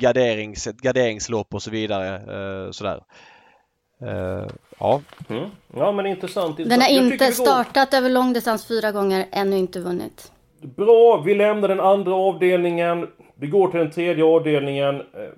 garderings, 0.02 0.67
ett 0.67 0.78
garderingslopp 0.78 1.54
och 1.54 1.62
så 1.62 1.72
vidare. 1.72 2.17
Uh, 2.65 2.72
sådär. 2.72 3.04
Uh, 4.04 4.48
ja. 4.80 5.02
Mm. 5.30 5.50
Ja 5.76 5.91
men 5.91 6.06
intressant, 6.06 6.60
intressant. 6.60 6.69
Den 6.69 6.82
har 6.82 7.12
inte 7.12 7.32
startat 7.32 7.93
över 7.93 8.10
långdistans 8.10 8.67
fyra 8.67 8.91
gånger, 8.91 9.26
ännu 9.32 9.58
inte 9.58 9.80
vunnit. 9.80 10.32
Bra, 10.62 11.24
vi 11.26 11.36
lämnar 11.36 11.67
den 11.67 11.80
andra 11.80 12.15
avdelningen. 12.15 13.08
Vi 13.41 13.47
går 13.47 13.67
till 13.67 13.80
den 13.80 13.91
tredje 13.91 14.23
avdelningen. 14.23 14.95
Eh, 14.95 15.30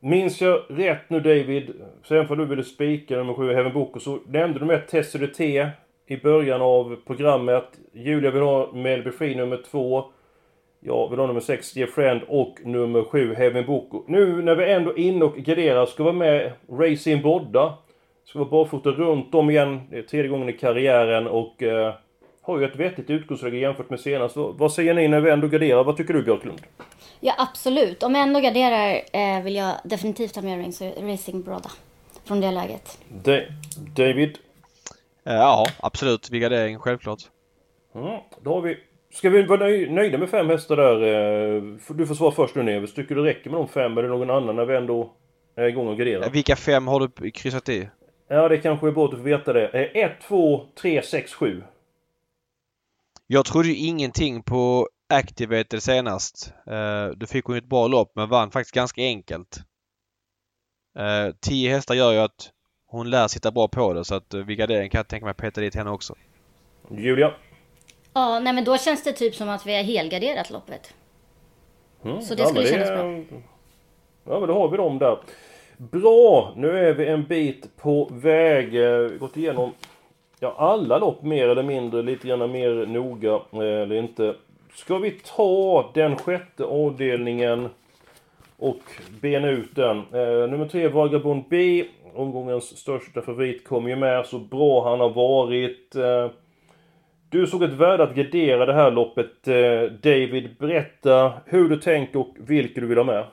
minns 0.00 0.40
jag 0.40 0.60
rätt 0.68 1.10
nu 1.10 1.20
David, 1.20 1.70
sen 2.04 2.28
för 2.28 2.36
du 2.36 2.44
ville 2.44 2.64
spika 2.64 3.16
nummer 3.16 3.34
7 3.34 3.52
Heaven 3.52 3.72
Boko, 3.72 4.00
så 4.00 4.18
nämnde 4.26 4.58
du 4.58 4.64
med 4.64 4.88
Tessere 4.88 5.26
T 5.26 5.66
i 6.06 6.16
början 6.16 6.62
av 6.62 6.96
programmet. 7.06 7.64
Julia 7.92 8.30
vill 8.30 8.42
ha 8.42 8.72
Melby 8.72 9.10
Free 9.10 9.34
nummer 9.34 9.62
2. 9.70 10.04
Jag 10.80 11.10
vill 11.10 11.18
ha 11.18 11.26
nummer 11.26 11.40
6 11.40 11.72
Dear 11.72 11.86
Friend 11.86 12.20
och 12.28 12.54
nummer 12.64 13.02
7 13.02 13.34
Heaven 13.34 13.66
Boko. 13.66 14.04
Nu 14.06 14.42
när 14.42 14.54
vi 14.54 14.72
ändå 14.72 14.90
är 14.90 14.98
inne 14.98 15.24
och 15.24 15.36
garderar 15.36 15.86
ska 15.86 16.02
vara 16.02 16.14
med 16.14 16.52
Racing 16.70 17.22
Bodda. 17.22 17.74
Ska 18.24 18.38
vara 18.38 18.50
barfota 18.50 18.90
runt 18.90 19.34
om 19.34 19.50
igen. 19.50 19.80
Det 19.90 19.98
är 19.98 20.02
tredje 20.02 20.30
gången 20.30 20.48
i 20.48 20.52
karriären 20.52 21.26
och 21.26 21.62
eh, 21.62 21.94
har 22.48 22.58
ju 22.58 22.64
ett 22.64 22.76
vettigt 22.76 23.10
utgångsläge 23.10 23.56
jämfört 23.56 23.90
med 23.90 24.00
senast. 24.00 24.36
Vad 24.36 24.72
säger 24.72 24.94
ni 24.94 25.08
när 25.08 25.20
vi 25.20 25.30
ändå 25.30 25.48
garderar? 25.48 25.84
Vad 25.84 25.96
tycker 25.96 26.14
du 26.14 26.22
Björklund? 26.22 26.60
Ja 27.20 27.34
absolut. 27.38 28.02
Om 28.02 28.14
jag 28.14 28.22
ändå 28.22 28.40
garderar 28.40 29.00
eh, 29.12 29.42
vill 29.42 29.56
jag 29.56 29.74
definitivt 29.84 30.34
ha 30.36 30.42
med 30.42 30.74
Racing 31.00 31.44
Broda. 31.44 31.70
Från 32.24 32.40
det 32.40 32.50
läget. 32.50 32.98
Da 33.08 33.40
David? 33.96 34.38
Eh, 35.24 35.34
ja 35.34 35.66
absolut. 35.80 36.30
Vid 36.30 36.42
gardering 36.42 36.78
självklart. 36.78 37.22
Mm, 37.94 38.20
då 38.42 38.54
har 38.54 38.60
vi... 38.60 38.78
Ska 39.12 39.30
vi 39.30 39.42
vara 39.42 39.66
nöjda 39.90 40.18
med 40.18 40.30
fem 40.30 40.48
hästar 40.48 40.76
där? 40.76 41.02
Eh, 41.56 41.62
du 41.88 42.06
får 42.06 42.14
svara 42.14 42.32
först 42.32 42.54
nu 42.54 42.62
Neves. 42.62 42.94
Tycker 42.94 43.14
du 43.14 43.22
det 43.22 43.28
räcker 43.28 43.50
med 43.50 43.60
de 43.60 43.68
fem 43.68 43.98
eller 43.98 44.08
någon 44.08 44.30
annan 44.30 44.56
när 44.56 44.64
vi 44.64 44.76
ändå 44.76 45.12
är 45.56 45.64
igång 45.64 45.88
och 45.88 45.98
garderar? 45.98 46.22
Eh, 46.22 46.32
vilka 46.32 46.56
fem 46.56 46.86
har 46.86 47.00
du 47.00 47.30
kryssat 47.30 47.68
i? 47.68 47.88
Ja 48.28 48.48
det 48.48 48.58
kanske 48.58 48.86
är 48.86 48.92
bra 48.92 49.04
att 49.04 49.10
du 49.10 49.16
får 49.16 49.24
veta 49.24 49.52
det. 49.52 49.66
1, 49.66 50.12
2, 50.28 50.66
3, 50.82 51.02
6, 51.02 51.34
7. 51.34 51.62
Jag 53.30 53.44
trodde 53.44 53.68
ju 53.68 53.74
ingenting 53.74 54.42
på 54.42 54.88
Activated 55.08 55.82
senast. 55.82 56.52
Uh, 56.70 57.16
då 57.16 57.26
fick 57.26 57.44
hon 57.44 57.54
ju 57.54 57.58
ett 57.58 57.68
bra 57.68 57.86
lopp 57.86 58.12
men 58.14 58.28
vann 58.28 58.50
faktiskt 58.50 58.74
ganska 58.74 59.02
enkelt. 59.02 59.58
Eh, 60.98 61.34
tio 61.40 61.70
hästar 61.70 61.94
gör 61.94 62.12
ju 62.12 62.18
att 62.18 62.50
hon 62.86 63.10
lär 63.10 63.28
sitta 63.28 63.50
bra 63.50 63.68
på 63.68 63.92
det 63.92 64.04
så 64.04 64.14
att 64.14 64.34
vid 64.34 64.58
gardering 64.58 64.90
kan 64.90 64.98
jag 64.98 65.08
tänka 65.08 65.26
mig 65.26 65.34
peta 65.34 65.60
dit 65.60 65.74
henne 65.74 65.90
också. 65.90 66.14
Julia? 66.90 67.34
Ja, 68.12 68.40
nej 68.40 68.52
men 68.52 68.64
då 68.64 68.78
känns 68.78 69.04
det 69.04 69.12
typ 69.12 69.34
som 69.34 69.48
att 69.48 69.66
vi 69.66 69.76
har 69.76 69.82
helgarderat 69.82 70.50
loppet. 70.50 70.94
Mm, 72.04 72.22
så 72.22 72.34
det 72.34 72.42
ja, 72.42 72.48
skulle 72.48 72.64
det, 72.64 72.68
kännas 72.68 72.88
bra. 72.88 73.38
Ja, 74.24 74.40
men 74.40 74.48
då 74.48 74.54
har 74.54 74.68
vi 74.68 74.76
dem 74.76 74.98
där. 74.98 75.18
Bra! 75.76 76.52
Nu 76.56 76.88
är 76.88 76.94
vi 76.94 77.06
en 77.06 77.24
bit 77.24 77.76
på 77.76 78.08
väg. 78.12 78.70
Vi 78.70 79.16
gått 79.18 79.36
igenom 79.36 79.72
ja, 80.40 80.54
alla 80.58 80.98
lopp 80.98 81.22
mer 81.22 81.48
eller 81.48 81.62
mindre, 81.62 82.02
lite 82.02 82.28
grann 82.28 82.52
mer 82.52 82.86
noga 82.86 83.34
eh, 83.52 83.60
eller 83.60 83.94
inte. 83.94 84.34
Ska 84.74 84.98
vi 84.98 85.10
ta 85.10 85.90
den 85.94 86.16
sjätte 86.16 86.64
avdelningen 86.64 87.68
och 88.56 88.82
bena 89.20 89.48
ut 89.48 89.74
den? 89.74 89.96
Eh, 89.98 90.50
nummer 90.50 90.68
tre, 90.68 90.88
Vagabond 90.88 91.44
B. 91.50 91.84
Omgångens 92.14 92.78
största 92.78 93.22
favorit 93.22 93.64
kom 93.64 93.88
ju 93.88 93.96
med, 93.96 94.26
så 94.26 94.38
bra 94.38 94.90
han 94.90 95.00
har 95.00 95.10
varit. 95.10 95.96
Eh, 95.96 96.30
du 97.30 97.46
såg 97.46 97.62
ett 97.62 97.72
värde 97.72 98.02
att 98.02 98.14
gardera 98.14 98.66
det 98.66 98.72
här 98.72 98.90
loppet. 98.90 99.48
Eh, 99.48 99.82
David, 100.02 100.56
berätta 100.58 101.32
hur 101.46 101.68
du 101.68 101.76
tänker 101.76 102.18
och 102.18 102.34
vilka 102.38 102.80
du 102.80 102.86
vill 102.86 102.98
ha 102.98 103.04
med. 103.04 103.24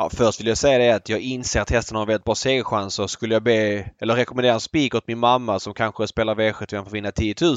Ja, 0.00 0.10
först 0.10 0.40
vill 0.40 0.46
jag 0.46 0.58
säga 0.58 0.78
det 0.78 0.90
att 0.90 1.08
jag 1.08 1.20
inser 1.20 1.60
att 1.60 1.70
hästen 1.70 1.96
har 1.96 2.06
väldigt 2.06 2.24
bra 2.24 2.34
segerchanser. 2.34 3.06
Skulle 3.06 3.34
jag 3.34 3.42
be, 3.42 3.90
eller 4.00 4.14
rekommendera 4.14 4.54
en 4.54 4.60
spik 4.60 4.94
åt 4.94 5.08
min 5.08 5.18
mamma 5.18 5.58
som 5.58 5.74
kanske 5.74 6.06
spelar 6.06 6.34
V75 6.34 6.66
för 6.68 6.78
att 6.78 6.92
vinna 6.92 7.10
10 7.10 7.34
000 7.40 7.56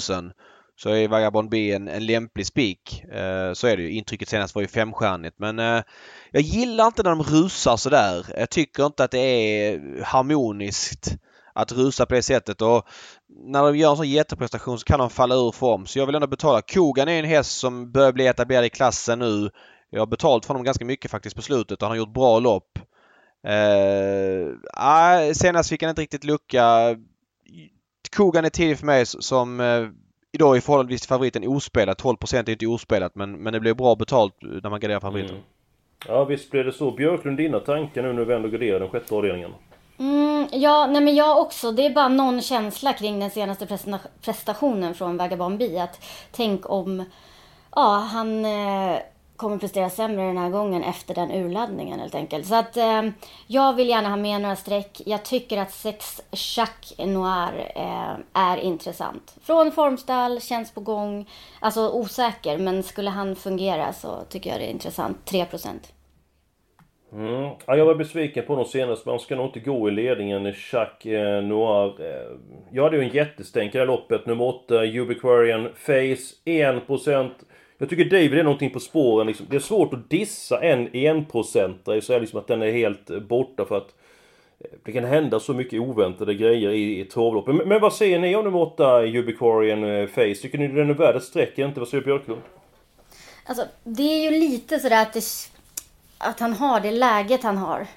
så 0.76 0.90
är 0.90 1.08
Vagabond 1.08 1.50
B 1.50 1.72
en, 1.72 1.88
en 1.88 2.06
lämplig 2.06 2.46
spik. 2.46 3.04
Eh, 3.04 3.54
så 3.54 3.68
är 3.68 3.78
det 3.78 3.84
ju. 3.84 3.92
Intrycket 3.92 4.30
senast 4.30 4.56
var 4.56 4.62
ju 4.62 4.68
femstjärnigt 4.68 5.40
men 5.40 5.60
eh, 5.60 5.82
jag 6.32 6.42
gillar 6.42 6.88
inte 6.88 7.04
när 7.04 7.10
de 7.10 7.24
rusar 7.24 7.78
sådär. 7.78 8.26
Jag 8.38 8.50
tycker 8.50 8.86
inte 8.86 9.04
att 9.04 9.12
det 9.12 9.20
är 9.20 10.04
harmoniskt 10.04 11.16
att 11.56 11.72
rusa 11.72 12.06
på 12.06 12.14
det 12.14 12.24
sättet 12.24 12.62
och 12.62 12.88
när 13.30 13.64
de 13.64 13.78
gör 13.78 13.92
en 13.92 13.98
sån 13.98 14.10
jätteprestation 14.10 14.80
så 14.80 14.86
kan 14.86 15.00
de 15.00 15.10
falla 15.10 15.36
ur 15.36 15.52
form. 15.52 15.86
Så 15.86 16.00
jag 16.00 16.06
vill 16.06 16.16
ändå 16.16 16.28
betala. 16.28 16.62
Kogan 16.62 17.08
är 17.08 17.20
en 17.20 17.26
häst 17.26 17.60
som 17.60 17.92
börjar 17.92 18.12
bli 18.12 18.28
etablerad 18.28 18.66
i 18.66 18.70
klassen 18.70 19.20
nu. 19.20 19.50
Jag 19.94 20.02
har 20.02 20.08
betalt 20.08 20.46
för 20.46 20.54
honom 20.54 20.64
ganska 20.64 20.86
mycket 20.86 21.12
faktiskt 21.12 21.36
på 21.36 21.42
slutet 21.42 21.82
och 21.82 21.88
han 21.88 21.92
har 21.92 21.98
gjort 21.98 22.14
bra 22.14 22.40
lopp. 22.40 22.80
Eh, 23.48 25.34
senast 25.34 25.70
fick 25.70 25.84
han 25.84 25.90
inte 25.90 26.02
riktigt 26.02 26.24
lucka. 26.24 26.96
Kogan 28.16 28.46
är 28.46 28.50
tidig 28.50 28.78
för 28.78 28.86
mig 28.86 29.06
som 29.06 29.60
eh, 29.60 29.88
idag 30.32 30.58
är 30.58 30.62
förhållandevis 30.62 31.08
favoriten 31.08 31.48
ospelad. 31.48 31.98
12% 31.98 32.36
är 32.36 32.50
inte 32.50 32.68
ospelat 32.68 33.16
men, 33.16 33.32
men 33.32 33.54
det 33.54 33.60
blir 33.60 33.74
bra 33.74 33.96
betalt 33.96 34.36
när 34.42 34.70
man 34.70 34.80
garderar 34.80 35.00
favoriten. 35.00 35.36
Mm. 35.36 35.44
Ja 36.08 36.26
visst 36.26 36.52
blir 36.52 36.64
det 36.64 36.74
så. 36.74 36.92
Björklund, 36.92 37.38
dina 37.38 37.60
tankar 37.60 38.04
nu 38.04 38.14
när 38.14 38.26
vi 38.26 38.34
ändå 38.34 38.50
garderar 38.50 38.80
den 38.80 38.90
sjätte 38.90 39.16
avdelningen? 39.16 39.52
Mm, 40.00 40.48
ja, 40.52 40.88
nej 40.88 41.02
men 41.02 41.16
jag 41.16 41.40
också. 41.40 41.72
Det 41.72 41.86
är 41.86 41.94
bara 41.94 42.08
någon 42.08 42.42
känsla 42.42 42.94
kring 42.94 43.20
den 43.20 43.30
senaste 43.30 43.78
prestationen 44.22 44.96
från 44.96 45.18
Vagabond 45.18 45.58
B. 45.58 45.80
Att 45.80 46.06
tänk 46.32 46.70
om 46.70 47.06
ja, 47.76 47.98
han 48.12 48.46
eh, 48.46 49.00
kommer 49.42 49.58
prestera 49.58 49.90
sämre 49.90 50.24
den 50.24 50.38
här 50.38 50.50
gången 50.50 50.84
efter 50.84 51.16
den 51.16 51.32
urladdningen 51.32 52.00
helt 52.00 52.16
enkelt. 52.16 52.48
Så 52.48 52.56
att 52.56 52.78
eh, 52.78 53.02
jag 53.48 53.76
vill 53.76 53.90
gärna 53.90 54.10
ha 54.10 54.18
med 54.18 54.42
några 54.42 54.56
streck. 54.56 55.02
Jag 55.06 55.26
tycker 55.26 55.58
att 55.58 55.72
sex 55.72 56.22
Jacques 56.32 56.98
Noir 56.98 57.72
eh, 57.76 58.16
är 58.34 58.58
intressant. 58.58 59.36
Från 59.42 59.72
formstall, 59.72 60.42
känns 60.42 60.74
på 60.74 60.82
gång. 60.82 61.30
Alltså 61.60 61.90
osäker, 61.90 62.58
men 62.58 62.84
skulle 62.84 63.10
han 63.10 63.36
fungera 63.36 63.94
så 63.94 64.24
tycker 64.30 64.50
jag 64.50 64.60
det 64.60 64.66
är 64.66 64.72
intressant. 64.72 65.26
3 65.26 65.46
Mm. 67.14 67.50
Ja, 67.66 67.76
jag 67.76 67.86
var 67.86 67.96
besviken 67.96 68.46
på 68.46 68.54
honom 68.54 68.66
senast, 68.66 69.06
men 69.06 69.12
han 69.12 69.20
ska 69.20 69.36
nog 69.36 69.46
inte 69.46 69.60
gå 69.60 69.90
i 69.90 69.92
ledningen. 69.92 70.54
Jacques 70.72 71.06
eh, 71.06 71.44
Noir. 71.44 72.02
Eh, 72.02 72.38
jag 72.72 72.84
hade 72.84 72.98
ju 72.98 73.04
en 73.04 73.10
jättestänk 73.10 73.76
i 73.76 73.78
det 73.78 73.80
här 73.80 73.88
loppet. 73.88 74.26
Nummer 74.26 74.46
8, 74.46 74.84
Ubiquarian 74.86 75.70
Face, 75.76 76.36
1%. 76.46 77.30
Jag 77.82 77.90
tycker 77.90 78.06
David 78.06 78.34
är 78.34 78.44
någonting 78.44 78.70
på 78.70 78.80
spåren 78.80 79.28
liksom. 79.28 79.46
Det 79.50 79.56
är 79.56 79.60
svårt 79.60 79.94
att 79.94 80.10
dissa 80.10 80.64
en 80.64 80.96
enprocentare 80.96 81.98
och 81.98 82.04
säga 82.04 82.20
liksom 82.20 82.40
att 82.40 82.48
den 82.48 82.62
är 82.62 82.72
helt 82.72 83.10
eh, 83.10 83.20
borta 83.20 83.66
för 83.66 83.78
att 83.78 83.94
eh, 84.60 84.68
det 84.84 84.92
kan 84.92 85.04
hända 85.04 85.40
så 85.40 85.54
mycket 85.54 85.80
oväntade 85.80 86.34
grejer 86.34 86.70
i, 86.70 87.00
i 87.00 87.06
travloppen. 87.06 87.56
Men, 87.56 87.68
men, 87.68 87.82
vad 87.82 87.94
säger 87.94 88.20
ni 88.20 88.36
om 88.36 88.46
nummer 88.46 88.60
8, 88.60 89.04
Ubiquarian 89.04 89.84
eh, 89.84 90.08
Face? 90.08 90.36
Tycker 90.42 90.58
ni 90.58 90.68
den 90.68 90.90
är 90.90 90.94
värd 90.94 91.16
ett 91.16 91.24
streck 91.24 91.58
inte? 91.58 91.80
Vad 91.80 91.90
säger 91.90 92.04
Björklund? 92.04 92.42
Alltså, 93.46 93.66
det 93.84 94.04
är 94.04 94.32
ju 94.32 94.40
lite 94.40 94.80
sådär 94.80 95.02
att, 95.02 95.14
det, 95.14 95.24
att 96.18 96.40
han 96.40 96.54
har 96.54 96.80
det 96.80 96.92
läget 96.92 97.44
han 97.44 97.58
har. 97.58 97.88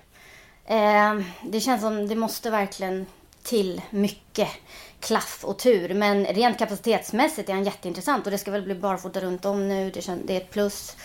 Eh, 0.66 1.20
det 1.42 1.60
känns 1.60 1.82
som 1.82 2.08
det 2.08 2.16
måste 2.16 2.50
verkligen 2.50 3.06
till 3.42 3.80
mycket 3.90 4.48
klaff 5.04 5.44
och 5.44 5.58
tur. 5.58 5.94
Men 5.94 6.24
rent 6.24 6.58
kapacitetsmässigt 6.58 7.48
är 7.48 7.52
han 7.52 7.64
jätteintressant 7.64 8.26
och 8.26 8.30
det 8.32 8.38
ska 8.38 8.50
väl 8.50 8.62
bli 8.62 8.74
barfota 8.74 9.20
runt 9.20 9.44
om 9.44 9.68
nu. 9.68 9.90
Det, 10.24 10.36
är 10.36 10.36
ett 10.36 10.50
plus. 10.50 10.96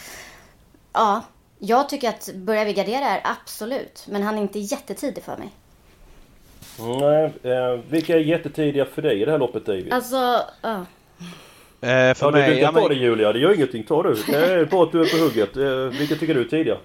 Ja, 0.94 1.24
jag 1.60 1.90
tycker 1.90 2.10
att 2.10 2.30
börja 2.36 2.64
vi 2.64 2.74
gardera 2.74 3.06
är 3.06 3.22
absolut. 3.24 4.06
Men 4.08 4.24
han 4.24 4.38
är 4.38 4.42
inte 4.42 4.60
jättetidig 4.60 5.24
för 5.24 5.38
mig. 5.38 5.50
Nej, 7.00 7.54
eh, 7.54 7.80
vilka 7.90 8.16
är 8.16 8.20
jättetidiga 8.20 8.86
för 8.86 9.02
dig 9.02 9.22
i 9.22 9.26
det 9.26 9.32
här 9.32 9.40
loppet 9.40 9.66
David? 9.66 9.94
Alltså, 9.94 10.42
ja. 10.62 10.86
Eh, 11.82 12.14
för 12.14 12.26
ja, 12.26 12.32
mig, 12.32 12.56
du 12.56 12.62
kan 12.62 12.74
ta 12.74 12.80
men... 12.80 12.90
det 12.90 12.96
Julia, 12.96 13.34
det 13.34 13.40
gör 13.40 13.54
ingenting. 13.54 13.84
Ta 13.84 14.04
du. 14.04 14.14
Det 14.28 14.54
är 14.54 14.66
bra 14.66 14.84
att 14.84 14.92
du 14.92 15.02
är 15.02 15.06
på 15.06 15.18
hugget. 15.18 15.58
Eh, 15.58 16.00
vilka 16.00 16.16
tycker 16.16 16.34
du 16.34 16.42
är 16.42 16.46
tidiga? 16.46 16.78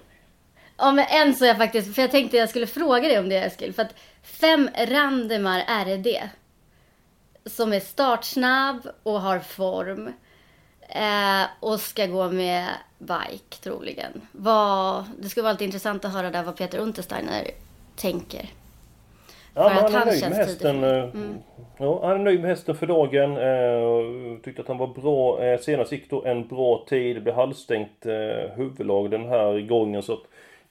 Ja 0.77 0.91
men 0.91 1.05
en 1.09 1.35
så 1.35 1.43
är 1.43 1.47
jag 1.47 1.57
faktiskt, 1.57 1.95
för 1.95 2.01
jag 2.01 2.11
tänkte 2.11 2.37
jag 2.37 2.49
skulle 2.49 2.67
fråga 2.67 3.07
dig 3.07 3.19
om 3.19 3.29
det 3.29 3.37
Eskil. 3.37 3.73
För 3.73 3.81
att 3.81 3.95
fem 4.23 4.69
Randemar 4.87 5.59
RD 5.85 6.07
som 7.45 7.73
är 7.73 7.79
startsnabb 7.79 8.87
och 9.03 9.21
har 9.21 9.39
form. 9.39 10.11
Eh, 10.89 11.47
och 11.59 11.79
ska 11.79 12.05
gå 12.05 12.31
med 12.31 12.67
bike 12.97 13.57
troligen. 13.61 14.21
Vad, 14.31 15.03
det 15.19 15.29
skulle 15.29 15.43
vara 15.43 15.53
lite 15.53 15.65
intressant 15.65 16.05
att 16.05 16.13
höra 16.13 16.31
där 16.31 16.43
vad 16.43 16.57
Peter 16.57 16.77
Untersteiner 16.77 17.47
tänker. 17.95 18.49
Ja, 19.53 19.71
att 19.71 19.93
han, 19.93 20.01
är 20.01 20.05
nöjd 20.05 20.21
med 20.21 20.37
hästen. 20.37 20.83
Eh, 20.83 21.03
mm. 21.03 21.37
Ja, 21.77 22.07
han 22.07 22.19
är 22.19 22.23
nöjd 22.23 22.41
med 22.41 22.49
hästen 22.49 22.75
för 22.75 22.87
dagen. 22.87 23.37
Eh, 23.37 24.39
tyckte 24.43 24.61
att 24.61 24.67
han 24.67 24.77
var 24.77 24.87
bra. 24.87 25.43
Eh, 25.43 25.59
senast 25.59 25.91
gick 25.91 26.09
då 26.09 26.23
en 26.23 26.47
bra 26.47 26.85
tid. 26.87 27.15
Det 27.15 27.21
blev 27.21 27.35
halvstängt 27.35 28.05
eh, 28.05 28.55
huvudlag 28.55 29.11
den 29.11 29.29
här 29.29 29.61
gången. 29.61 30.03
Så 30.03 30.13
att 30.13 30.23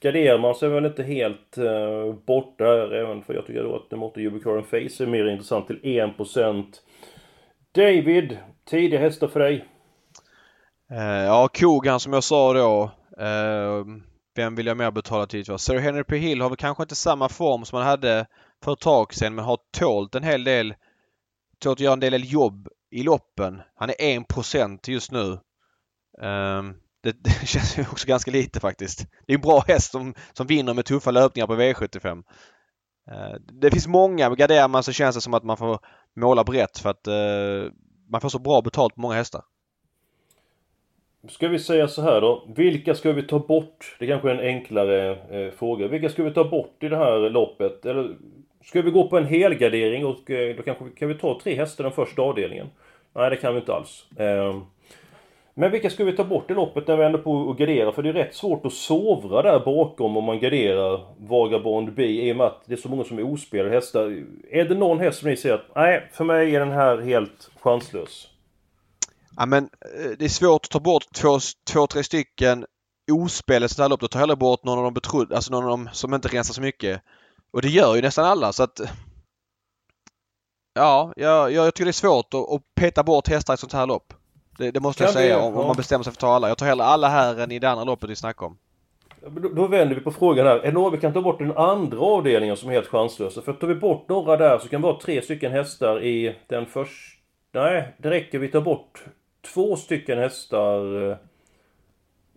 garderar 0.04 0.38
man 0.38 0.54
sig 0.54 0.68
väl 0.68 0.86
inte 0.86 1.02
helt 1.02 1.58
uh, 1.58 2.14
borta 2.26 2.96
även 2.96 3.22
för 3.22 3.34
jag 3.34 3.46
tycker 3.46 3.62
då 3.62 3.76
att 3.76 3.90
nummer 3.90 4.06
8 4.06 4.62
Face 4.62 5.04
är 5.04 5.06
mer 5.06 5.26
intressant 5.26 5.66
till 5.66 5.80
1%. 5.82 6.64
David, 7.74 8.38
tidiga 8.64 9.00
hästar 9.00 9.28
för 9.28 9.40
dig? 9.40 9.64
Uh, 10.92 11.24
ja, 11.24 11.48
Kogan 11.54 12.00
som 12.00 12.12
jag 12.12 12.24
sa 12.24 12.52
då. 12.52 12.90
Uh, 13.24 13.86
vem 14.36 14.54
vill 14.54 14.66
jag 14.66 14.76
mer 14.76 14.90
betala 14.90 15.26
tid 15.26 15.46
för? 15.46 15.56
Sir 15.56 15.78
Henry 15.78 16.04
P. 16.04 16.16
Hill 16.16 16.40
har 16.40 16.48
väl 16.48 16.56
kanske 16.56 16.82
inte 16.82 16.96
samma 16.96 17.28
form 17.28 17.64
som 17.64 17.78
han 17.78 17.86
hade 17.86 18.26
för 18.64 18.72
ett 18.72 18.80
tag 18.80 19.14
sedan 19.14 19.34
men 19.34 19.44
har 19.44 19.58
tålt 19.78 20.14
en 20.14 20.22
hel 20.22 20.44
del, 20.44 20.74
tålt 21.58 21.76
att 21.76 21.80
göra 21.80 21.92
en 21.92 22.00
del 22.00 22.32
jobb 22.32 22.68
i 22.90 23.02
loppen. 23.02 23.62
Han 23.74 23.90
är 23.90 23.94
1% 23.94 24.90
just 24.90 25.12
nu. 25.12 25.38
Um, 26.26 26.76
det, 27.04 27.16
det 27.24 27.46
känns 27.46 27.78
ju 27.78 27.82
också 27.82 28.06
ganska 28.08 28.30
lite 28.30 28.60
faktiskt. 28.60 29.06
Det 29.26 29.32
är 29.32 29.34
en 29.34 29.40
bra 29.40 29.64
häst 29.68 29.90
som, 29.90 30.14
som 30.32 30.46
vinner 30.46 30.74
med 30.74 30.84
tuffa 30.84 31.10
löpningar 31.10 31.46
på 31.46 31.54
V75. 31.54 32.22
Eh, 33.10 33.36
det 33.52 33.70
finns 33.70 33.86
många, 33.86 34.34
garderar 34.34 34.68
man 34.68 34.82
så 34.82 34.92
känns 34.92 35.16
det 35.16 35.20
som 35.20 35.34
att 35.34 35.44
man 35.44 35.56
får 35.56 35.78
måla 36.16 36.44
brett 36.44 36.78
för 36.78 36.90
att 36.90 37.06
eh, 37.06 37.72
man 38.08 38.20
får 38.20 38.28
så 38.28 38.38
bra 38.38 38.60
betalt 38.60 38.94
på 38.94 39.00
många 39.00 39.14
hästar. 39.14 39.42
Ska 41.28 41.48
vi 41.48 41.58
säga 41.58 41.88
så 41.88 42.02
här 42.02 42.20
då. 42.20 42.48
Vilka 42.56 42.94
ska 42.94 43.12
vi 43.12 43.22
ta 43.22 43.38
bort? 43.38 43.96
Det 43.98 44.06
kanske 44.06 44.30
är 44.30 44.34
en 44.34 44.56
enklare 44.56 45.10
eh, 45.10 45.52
fråga. 45.52 45.88
Vilka 45.88 46.08
ska 46.08 46.22
vi 46.22 46.30
ta 46.30 46.44
bort 46.44 46.82
i 46.82 46.88
det 46.88 46.96
här 46.96 47.30
loppet? 47.30 47.86
Eller 47.86 48.16
ska 48.64 48.82
vi 48.82 48.90
gå 48.90 49.08
på 49.08 49.18
en 49.18 49.26
helgardering 49.26 50.06
och 50.06 50.30
eh, 50.30 50.56
då 50.56 50.62
kanske 50.62 50.84
vi 50.84 50.90
kan 50.90 51.08
vi 51.08 51.14
ta 51.14 51.40
tre 51.42 51.54
hästar 51.54 51.84
den 51.84 51.92
första 51.92 52.22
avdelningen? 52.22 52.66
Nej, 53.14 53.30
det 53.30 53.36
kan 53.36 53.54
vi 53.54 53.60
inte 53.60 53.74
alls. 53.74 54.06
Eh, 54.16 54.60
men 55.54 55.70
vilka 55.70 55.90
ska 55.90 56.04
vi 56.04 56.16
ta 56.16 56.24
bort 56.24 56.50
i 56.50 56.54
loppet 56.54 56.88
när 56.88 56.96
vi 56.96 57.04
ändå 57.04 57.18
på 57.18 57.50
att 57.50 57.58
gardera? 57.58 57.92
För 57.92 58.02
det 58.02 58.08
är 58.08 58.12
rätt 58.12 58.34
svårt 58.34 58.66
att 58.66 58.72
sovra 58.72 59.42
där 59.42 59.60
bakom 59.64 60.16
om 60.16 60.24
man 60.24 60.40
garderar 60.40 61.00
Vagabond 61.18 61.94
B 61.94 62.04
i 62.04 62.32
och 62.32 62.36
med 62.36 62.46
att 62.46 62.62
det 62.66 62.72
är 62.72 62.76
så 62.76 62.88
många 62.88 63.04
som 63.04 63.18
är 63.18 63.32
ospelade 63.32 63.74
hästar. 63.74 64.24
Är 64.50 64.64
det 64.64 64.74
någon 64.74 65.00
häst 65.00 65.18
som 65.18 65.30
ni 65.30 65.36
säger 65.36 65.54
att 65.54 65.74
nej, 65.74 66.08
för 66.12 66.24
mig 66.24 66.54
är 66.54 66.60
den 66.60 66.72
här 66.72 66.98
helt 66.98 67.50
chanslös? 67.60 68.28
Ja 69.36 69.46
men 69.46 69.64
eh, 69.64 70.10
det 70.18 70.24
är 70.24 70.28
svårt 70.28 70.64
att 70.64 70.70
ta 70.70 70.80
bort 70.80 71.04
två, 71.14 71.38
två 71.72 71.86
tre 71.86 72.04
stycken 72.04 72.66
ospelade 73.12 73.68
sådana 73.68 73.84
här 73.84 73.90
lopp. 73.90 74.00
Då 74.00 74.08
tar 74.08 74.18
jag 74.18 74.22
hellre 74.22 74.36
bort 74.36 74.64
någon 74.64 74.78
av 74.78 74.84
de 74.84 74.94
betrodda, 74.94 75.36
alltså 75.36 75.52
någon 75.52 75.64
av 75.64 75.70
dem 75.70 75.88
som 75.92 76.14
inte 76.14 76.28
rensar 76.28 76.54
så 76.54 76.60
mycket. 76.60 77.00
Och 77.52 77.62
det 77.62 77.68
gör 77.68 77.94
ju 77.94 78.02
nästan 78.02 78.24
alla 78.24 78.52
så 78.52 78.62
att 78.62 78.80
Ja, 80.74 81.12
jag, 81.16 81.52
jag 81.52 81.74
tycker 81.74 81.84
det 81.84 81.90
är 81.90 81.92
svårt 81.92 82.34
att, 82.34 82.52
att 82.52 82.74
peta 82.74 83.02
bort 83.02 83.28
hästar 83.28 83.52
i 83.52 83.54
ett 83.54 83.60
sånt 83.60 83.72
här 83.72 83.86
lopp. 83.86 84.14
Det, 84.58 84.70
det 84.70 84.80
måste 84.80 84.98
kan 84.98 85.06
jag 85.06 85.14
säga 85.14 85.38
om, 85.38 85.54
ja. 85.54 85.60
om, 85.60 85.66
man 85.66 85.76
bestämmer 85.76 86.04
sig 86.04 86.12
för 86.12 86.16
att 86.16 86.20
ta 86.20 86.28
alla. 86.28 86.48
Jag 86.48 86.58
tar 86.58 86.66
hellre 86.66 86.84
alla 86.84 87.08
här 87.08 87.40
än 87.40 87.52
i 87.52 87.58
det 87.58 87.70
andra 87.70 87.84
loppet 87.84 88.10
vi 88.10 88.16
snackade 88.16 88.46
om. 88.46 88.58
då 89.54 89.66
vänder 89.66 89.94
vi 89.94 90.00
på 90.00 90.12
frågan 90.12 90.46
här. 90.46 90.58
Är 90.58 90.90
vi 90.90 90.98
kan 90.98 91.12
ta 91.12 91.22
bort 91.22 91.38
den 91.38 91.56
andra 91.56 92.00
avdelningen 92.00 92.56
som 92.56 92.68
är 92.68 92.74
helt 92.74 92.88
chanslösa? 92.88 93.42
För 93.42 93.52
tar 93.52 93.66
vi 93.66 93.74
bort 93.74 94.08
några 94.08 94.36
där 94.36 94.58
så 94.58 94.68
kan 94.68 94.80
det 94.80 94.86
vara 94.86 95.00
tre 95.00 95.22
stycken 95.22 95.52
hästar 95.52 96.02
i 96.02 96.36
den 96.46 96.66
första... 96.66 97.20
Nej, 97.52 97.94
det 97.98 98.10
räcker. 98.10 98.38
Vi 98.38 98.48
tar 98.48 98.60
bort 98.60 99.04
två 99.54 99.76
stycken 99.76 100.18
hästar 100.18 101.10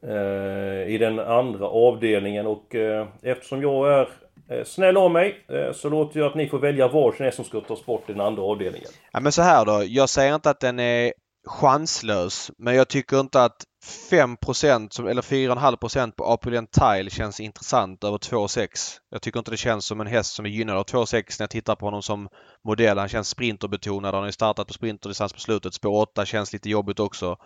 eh, 0.03 0.93
i 0.93 0.97
den 0.99 1.19
andra 1.19 1.67
avdelningen 1.67 2.47
och 2.47 2.75
eh, 2.75 3.08
eftersom 3.21 3.62
jag 3.62 3.93
är 3.93 4.10
eh, 4.49 4.63
snäll 4.63 4.97
av 4.97 5.12
mig 5.12 5.45
eh, 5.47 5.71
så 5.73 5.89
låter 5.89 6.19
jag 6.19 6.27
att 6.27 6.36
ni 6.36 6.49
får 6.49 6.60
välja 6.60 6.88
varsin 6.88 7.25
häst 7.25 7.36
som 7.36 7.45
ska 7.45 7.62
tas 7.62 7.86
bort 7.86 8.10
i 8.10 8.12
den 8.12 8.21
andra 8.21 8.43
avdelningen. 8.43 8.89
Ja 9.12 9.19
men 9.19 9.32
så 9.32 9.41
här 9.41 9.65
då. 9.65 9.84
Jag 9.88 10.10
säger 10.10 10.36
inte 10.36 10.49
att 10.49 10.60
den 10.60 10.80
är 10.80 11.13
chanslös 11.47 12.51
men 12.57 12.75
jag 12.75 12.88
tycker 12.88 13.19
inte 13.19 13.43
att 13.43 13.63
5% 14.12 15.10
eller 15.10 15.21
4,5% 15.21 16.12
på 16.12 16.25
Apulent 16.25 16.71
Tile 16.71 17.10
känns 17.10 17.39
intressant 17.39 18.03
över 18.03 18.17
2,6. 18.17 18.97
Jag 19.10 19.21
tycker 19.21 19.39
inte 19.39 19.51
det 19.51 19.57
känns 19.57 19.86
som 19.86 20.01
en 20.01 20.07
häst 20.07 20.33
som 20.33 20.45
är 20.45 20.49
gynnad 20.49 20.77
av 20.77 20.86
2,6 20.86 21.13
när 21.39 21.43
jag 21.43 21.49
tittar 21.49 21.75
på 21.75 21.86
honom 21.86 22.01
som 22.01 22.29
modell. 22.63 22.97
Han 22.97 23.10
känns 23.10 23.29
sprinterbetonad. 23.29 24.13
Han 24.13 24.23
har 24.23 24.27
ju 24.27 24.31
startat 24.31 24.67
på 24.67 24.73
sprinterdistans 24.73 25.33
på 25.33 25.39
slutet. 25.39 25.73
Spår 25.73 26.01
8 26.01 26.25
känns 26.25 26.53
lite 26.53 26.69
jobbigt 26.69 26.99
också. 26.99 27.38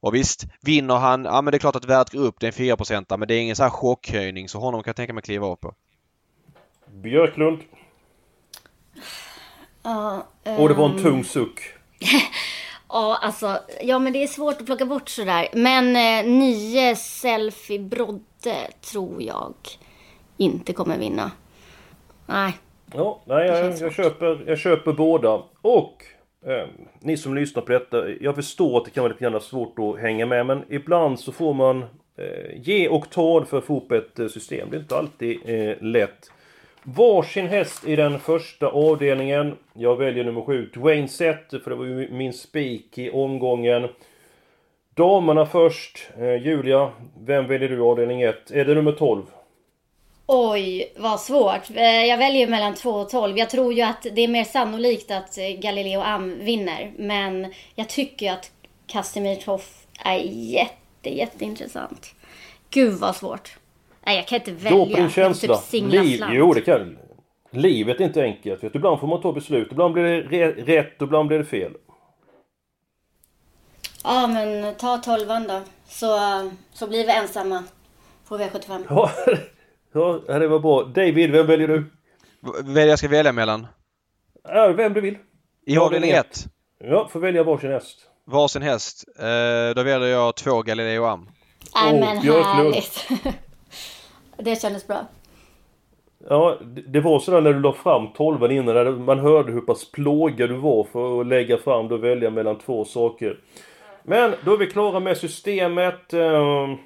Och 0.00 0.14
visst, 0.14 0.44
vinner 0.62 0.96
han, 0.96 1.24
ja 1.24 1.42
men 1.42 1.52
det 1.52 1.56
är 1.56 1.58
klart 1.58 1.76
att 1.76 1.84
värdet 1.84 2.12
går 2.12 2.20
upp. 2.20 2.40
Det 2.40 2.46
är 2.46 2.48
en 2.48 2.98
4 3.06 3.16
men 3.16 3.28
det 3.28 3.34
är 3.34 3.40
ingen 3.40 3.56
så 3.56 3.62
här 3.62 3.70
chockhöjning 3.70 4.48
så 4.48 4.58
honom 4.58 4.82
kan 4.82 4.88
jag 4.88 4.96
tänka 4.96 5.12
mig 5.12 5.22
kliva 5.22 5.52
upp 5.52 5.60
på. 5.60 5.74
Björklund. 6.92 7.58
Ja, 9.82 10.26
um... 10.44 10.56
Och 10.56 10.68
det 10.68 10.74
var 10.74 10.88
en 10.88 11.02
tung 11.02 11.24
suck. 11.24 11.60
Ja, 12.96 13.18
alltså, 13.22 13.58
ja 13.80 13.98
men 13.98 14.12
det 14.12 14.22
är 14.22 14.26
svårt 14.26 14.60
att 14.60 14.66
plocka 14.66 14.84
bort 14.84 15.08
sådär. 15.08 15.48
Men 15.52 15.96
eh, 15.96 16.32
nio 16.32 16.96
selfie 16.96 17.78
Brodde 17.78 18.70
tror 18.92 19.22
jag 19.22 19.54
inte 20.36 20.72
kommer 20.72 20.98
vinna. 20.98 21.30
Nej. 22.26 22.52
Ja, 22.94 23.22
nej, 23.24 23.46
jag, 23.46 23.78
jag, 23.78 23.92
köper, 23.92 24.44
jag 24.46 24.58
köper 24.58 24.92
båda. 24.92 25.42
Och 25.62 26.04
eh, 26.46 26.68
ni 27.00 27.16
som 27.16 27.34
lyssnar 27.34 27.62
på 27.62 27.72
detta, 27.72 28.08
jag 28.08 28.34
förstår 28.34 28.78
att 28.78 28.84
det 28.84 28.90
kan 28.90 29.02
vara 29.02 29.12
lite 29.12 29.24
grann 29.24 29.40
svårt 29.40 29.78
att 29.78 30.00
hänga 30.00 30.26
med. 30.26 30.46
Men 30.46 30.64
ibland 30.68 31.20
så 31.20 31.32
får 31.32 31.54
man 31.54 31.82
eh, 32.18 32.60
ge 32.62 32.88
och 32.88 33.10
ta 33.10 33.44
för 33.44 33.58
att 33.58 33.64
få 33.64 33.76
upp 33.76 33.92
ett 33.92 34.18
eh, 34.18 34.28
system. 34.28 34.70
Det 34.70 34.76
är 34.76 34.80
inte 34.80 34.96
alltid 34.96 35.40
eh, 35.44 35.76
lätt. 35.80 36.30
Varsin 36.88 37.46
häst 37.46 37.84
i 37.84 37.96
den 37.96 38.18
första 38.20 38.66
avdelningen. 38.66 39.56
Jag 39.72 39.96
väljer 39.96 40.24
nummer 40.24 40.42
7, 40.42 40.70
Dwayne 40.74 41.08
Sett, 41.08 41.50
för 41.50 41.70
det 41.70 41.76
var 41.76 41.84
ju 41.84 42.10
min 42.10 42.32
spik 42.32 42.98
i 42.98 43.10
omgången. 43.10 43.88
Damerna 44.94 45.46
först. 45.46 46.08
Eh, 46.18 46.46
Julia, 46.46 46.92
vem 47.20 47.46
väljer 47.46 47.68
du 47.68 47.76
i 47.76 47.80
avdelning 47.80 48.22
1? 48.22 48.50
Är 48.50 48.64
det 48.64 48.74
nummer 48.74 48.92
12? 48.92 49.22
Oj, 50.26 50.92
vad 50.96 51.20
svårt. 51.20 51.70
Eh, 51.74 52.04
jag 52.04 52.18
väljer 52.18 52.48
mellan 52.48 52.74
2 52.74 52.90
och 52.90 53.10
12. 53.10 53.38
Jag 53.38 53.50
tror 53.50 53.72
ju 53.72 53.82
att 53.82 54.02
det 54.02 54.20
är 54.20 54.28
mer 54.28 54.44
sannolikt 54.44 55.10
att 55.10 55.38
eh, 55.38 55.60
Galileo 55.60 56.00
Am 56.00 56.38
vinner. 56.38 56.92
Men 56.96 57.52
jag 57.74 57.88
tycker 57.88 58.32
att 58.32 58.50
Casimir 58.86 59.36
Toff 59.36 59.86
är 60.04 60.18
jätte, 60.52 61.16
jätteintressant. 61.16 62.14
Gud 62.70 62.94
vad 62.94 63.16
svårt. 63.16 63.56
Nej, 64.06 64.16
jag 64.16 64.26
kan 64.26 64.38
inte 64.38 64.52
välja. 64.52 64.78
Gå 64.78 64.86
på 64.86 64.96
din 64.96 65.10
känsla. 65.10 65.56
Typ 65.56 65.92
Liv, 65.92 66.24
jo, 66.30 66.52
det 66.52 66.60
kan 66.60 66.98
Livet 67.50 68.00
är 68.00 68.04
inte 68.04 68.22
enkelt. 68.22 68.64
Vet 68.64 68.72
du. 68.72 68.78
Ibland 68.78 69.00
får 69.00 69.06
man 69.06 69.20
ta 69.20 69.32
beslut. 69.32 69.68
Ibland 69.70 69.94
blir 69.94 70.28
det 70.30 70.50
rätt 70.50 71.02
och 71.02 71.06
ibland 71.06 71.28
blir 71.28 71.38
det 71.38 71.44
fel. 71.44 71.72
Ja, 74.04 74.26
men 74.26 74.74
ta 74.74 74.98
tolvan 74.98 75.46
då. 75.46 75.60
Så, 75.88 76.18
så 76.72 76.86
blir 76.86 77.06
vi 77.06 77.12
ensamma 77.12 77.64
på 78.28 78.38
V75. 78.38 78.84
Ja, 79.92 80.20
ja, 80.28 80.38
det 80.38 80.48
var 80.48 80.58
bra. 80.58 80.82
David, 80.82 81.30
vem 81.30 81.46
väljer 81.46 81.68
du? 81.68 81.84
Vem 82.64 82.88
jag 82.88 82.98
ska 82.98 83.08
välja 83.08 83.32
mellan? 83.32 83.66
Ja, 84.48 84.68
vem 84.68 84.92
du 84.92 85.00
vill. 85.00 85.18
I 85.66 85.78
avdelning 85.78 86.10
1? 86.10 86.46
Ja, 86.78 87.08
får 87.12 87.20
välja 87.20 87.42
varsin 87.44 87.70
häst. 87.70 87.98
Varsin 88.24 88.62
häst. 88.62 89.04
Eh, 89.18 89.74
då 89.76 89.82
väljer 89.82 90.08
jag 90.08 90.34
två 90.36 90.62
Galileo 90.62 91.04
Am. 91.04 91.28
Nej 91.74 91.94
oh, 91.94 92.00
men 92.00 92.18
härligt. 92.18 93.08
Det 94.36 94.60
kändes 94.60 94.86
bra. 94.86 95.06
Ja, 96.28 96.58
det 96.86 97.00
var 97.00 97.18
sådär 97.18 97.40
när 97.40 97.52
du 97.52 97.60
la 97.60 97.72
fram 97.72 98.12
tolvan 98.12 98.50
innan, 98.50 99.04
man 99.04 99.18
hörde 99.18 99.52
hur 99.52 99.60
pass 99.60 99.90
plågad 99.90 100.50
du 100.50 100.56
var 100.56 100.84
för 100.84 101.20
att 101.20 101.26
lägga 101.26 101.58
fram 101.58 101.86
och 101.86 102.04
välja 102.04 102.30
mellan 102.30 102.58
två 102.58 102.84
saker. 102.84 103.38
Men 104.02 104.34
då 104.44 104.52
är 104.52 104.56
vi 104.56 104.66
klara 104.66 105.00
med 105.00 105.16
systemet. 105.16 106.12
Ehm, 106.12 106.76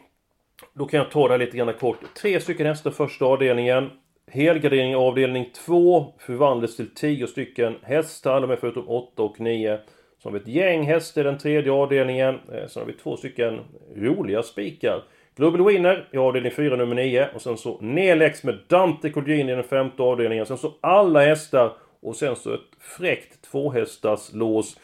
då 0.73 0.87
kan 0.87 0.99
jag 0.99 1.11
ta 1.11 1.29
det 1.29 1.35
här 1.35 1.39
lite 1.39 1.57
grann 1.57 1.73
kort. 1.73 1.99
Tre 2.21 2.41
stycken 2.41 2.67
hästar 2.67 2.91
första 2.91 3.25
avdelningen. 3.25 3.91
Helgardering 4.31 4.97
avdelning 4.97 5.51
2 5.67 6.15
förvandlas 6.19 6.77
till 6.77 6.95
10 6.95 7.27
stycken 7.27 7.77
hästar, 7.83 8.41
de 8.41 8.51
är 8.51 8.57
förutom 8.57 8.89
8 8.89 9.23
och 9.23 9.41
9. 9.41 9.79
Så 10.23 10.29
har 10.29 10.33
vi 10.33 10.39
ett 10.41 10.49
gäng 10.49 10.83
hästar 10.83 11.21
i 11.21 11.25
den 11.25 11.39
tredje 11.39 11.73
avdelningen. 11.73 12.35
Ehm, 12.35 12.69
sen 12.69 12.83
har 12.83 12.87
vi 12.87 12.93
två 12.93 13.17
stycken 13.17 13.61
roliga 13.97 14.43
spikar. 14.43 15.03
Global 15.37 15.65
Winner 15.65 16.09
i 16.13 16.17
avdelning 16.19 16.53
4 16.53 16.77
nummer 16.77 16.95
9 16.95 17.29
och 17.35 17.43
sen 17.43 17.57
så 17.57 17.79
Nelex 17.81 18.45
med 18.45 18.59
Dante 18.69 19.11
Colgjini 19.11 19.53
i 19.53 19.55
den 19.55 19.65
femte 19.65 20.03
avdelningen. 20.03 20.47
Sen 20.47 20.59
så 20.59 20.75
alla 20.81 21.25
hästar 21.25 21.73
och 22.03 22.17
sen 22.17 22.37
så 22.37 22.55
ett 22.55 22.61
fräckt 22.99 23.43
tvåhästars 23.51 24.33
lås. 24.33 24.77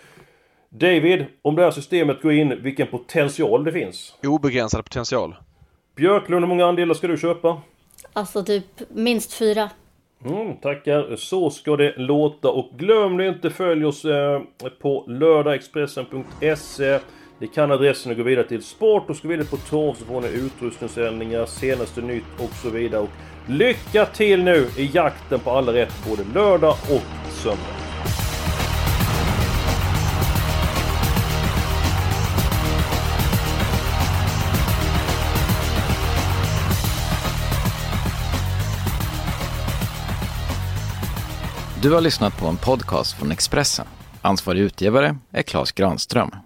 David, 0.69 1.25
om 1.43 1.57
det 1.57 1.63
här 1.63 1.71
systemet 1.71 2.23
går 2.23 2.33
in, 2.33 2.63
vilken 2.63 2.87
potential 2.87 3.65
det 3.65 3.73
finns? 3.73 4.15
Obegränsad 4.23 4.85
potential. 4.85 5.37
Björklund, 5.95 6.45
hur 6.45 6.49
många 6.49 6.67
andelar 6.67 6.95
ska 6.95 7.07
du 7.07 7.17
köpa? 7.17 7.61
Alltså 8.13 8.45
typ 8.45 8.65
minst 8.89 9.33
fyra. 9.33 9.71
Mm, 10.25 10.57
tackar. 10.57 11.17
Så 11.17 11.51
ska 11.51 11.77
det 11.77 11.95
låta. 11.97 12.51
Och 12.51 12.71
glöm 12.79 13.21
inte 13.21 13.51
följ 13.51 13.85
oss 13.85 14.05
eh, 14.05 14.43
på 14.81 15.05
lördagexpressen.se 15.07 16.99
ni 17.39 17.47
kan 17.47 17.71
adressen 17.71 18.13
och 18.13 18.19
gå 18.19 18.23
vidare 18.23 18.49
till 18.49 18.63
sport 18.63 19.11
och 19.11 19.17
så 19.17 19.29
vidare 19.29 19.47
på 19.47 19.57
torv 19.57 19.95
så 19.95 20.05
får 20.05 20.21
ni 20.21 20.29
utrustningsändringar, 20.29 21.47
senaste 21.47 22.01
nytt 22.01 22.25
och 22.39 22.51
så 22.63 22.71
vidare. 22.71 23.03
Och 23.03 23.11
lycka 23.47 24.07
till 24.07 24.43
nu 24.43 24.69
i 24.77 24.91
jakten 24.95 25.41
på 25.41 25.51
alla 25.51 25.73
rätt 25.73 25.93
både 26.09 26.25
lördag 26.35 26.75
och 26.91 27.33
söndag. 27.33 27.77
Du 41.83 41.93
har 41.93 42.01
lyssnat 42.01 42.39
på 42.39 42.47
en 42.47 42.57
podcast 42.57 43.19
från 43.19 43.33
Expressen. 43.33 43.87
Ansvarig 44.23 44.61
utgivare 44.61 45.17
är 45.33 45.43
Klas 45.43 45.73
Granström. 45.73 46.46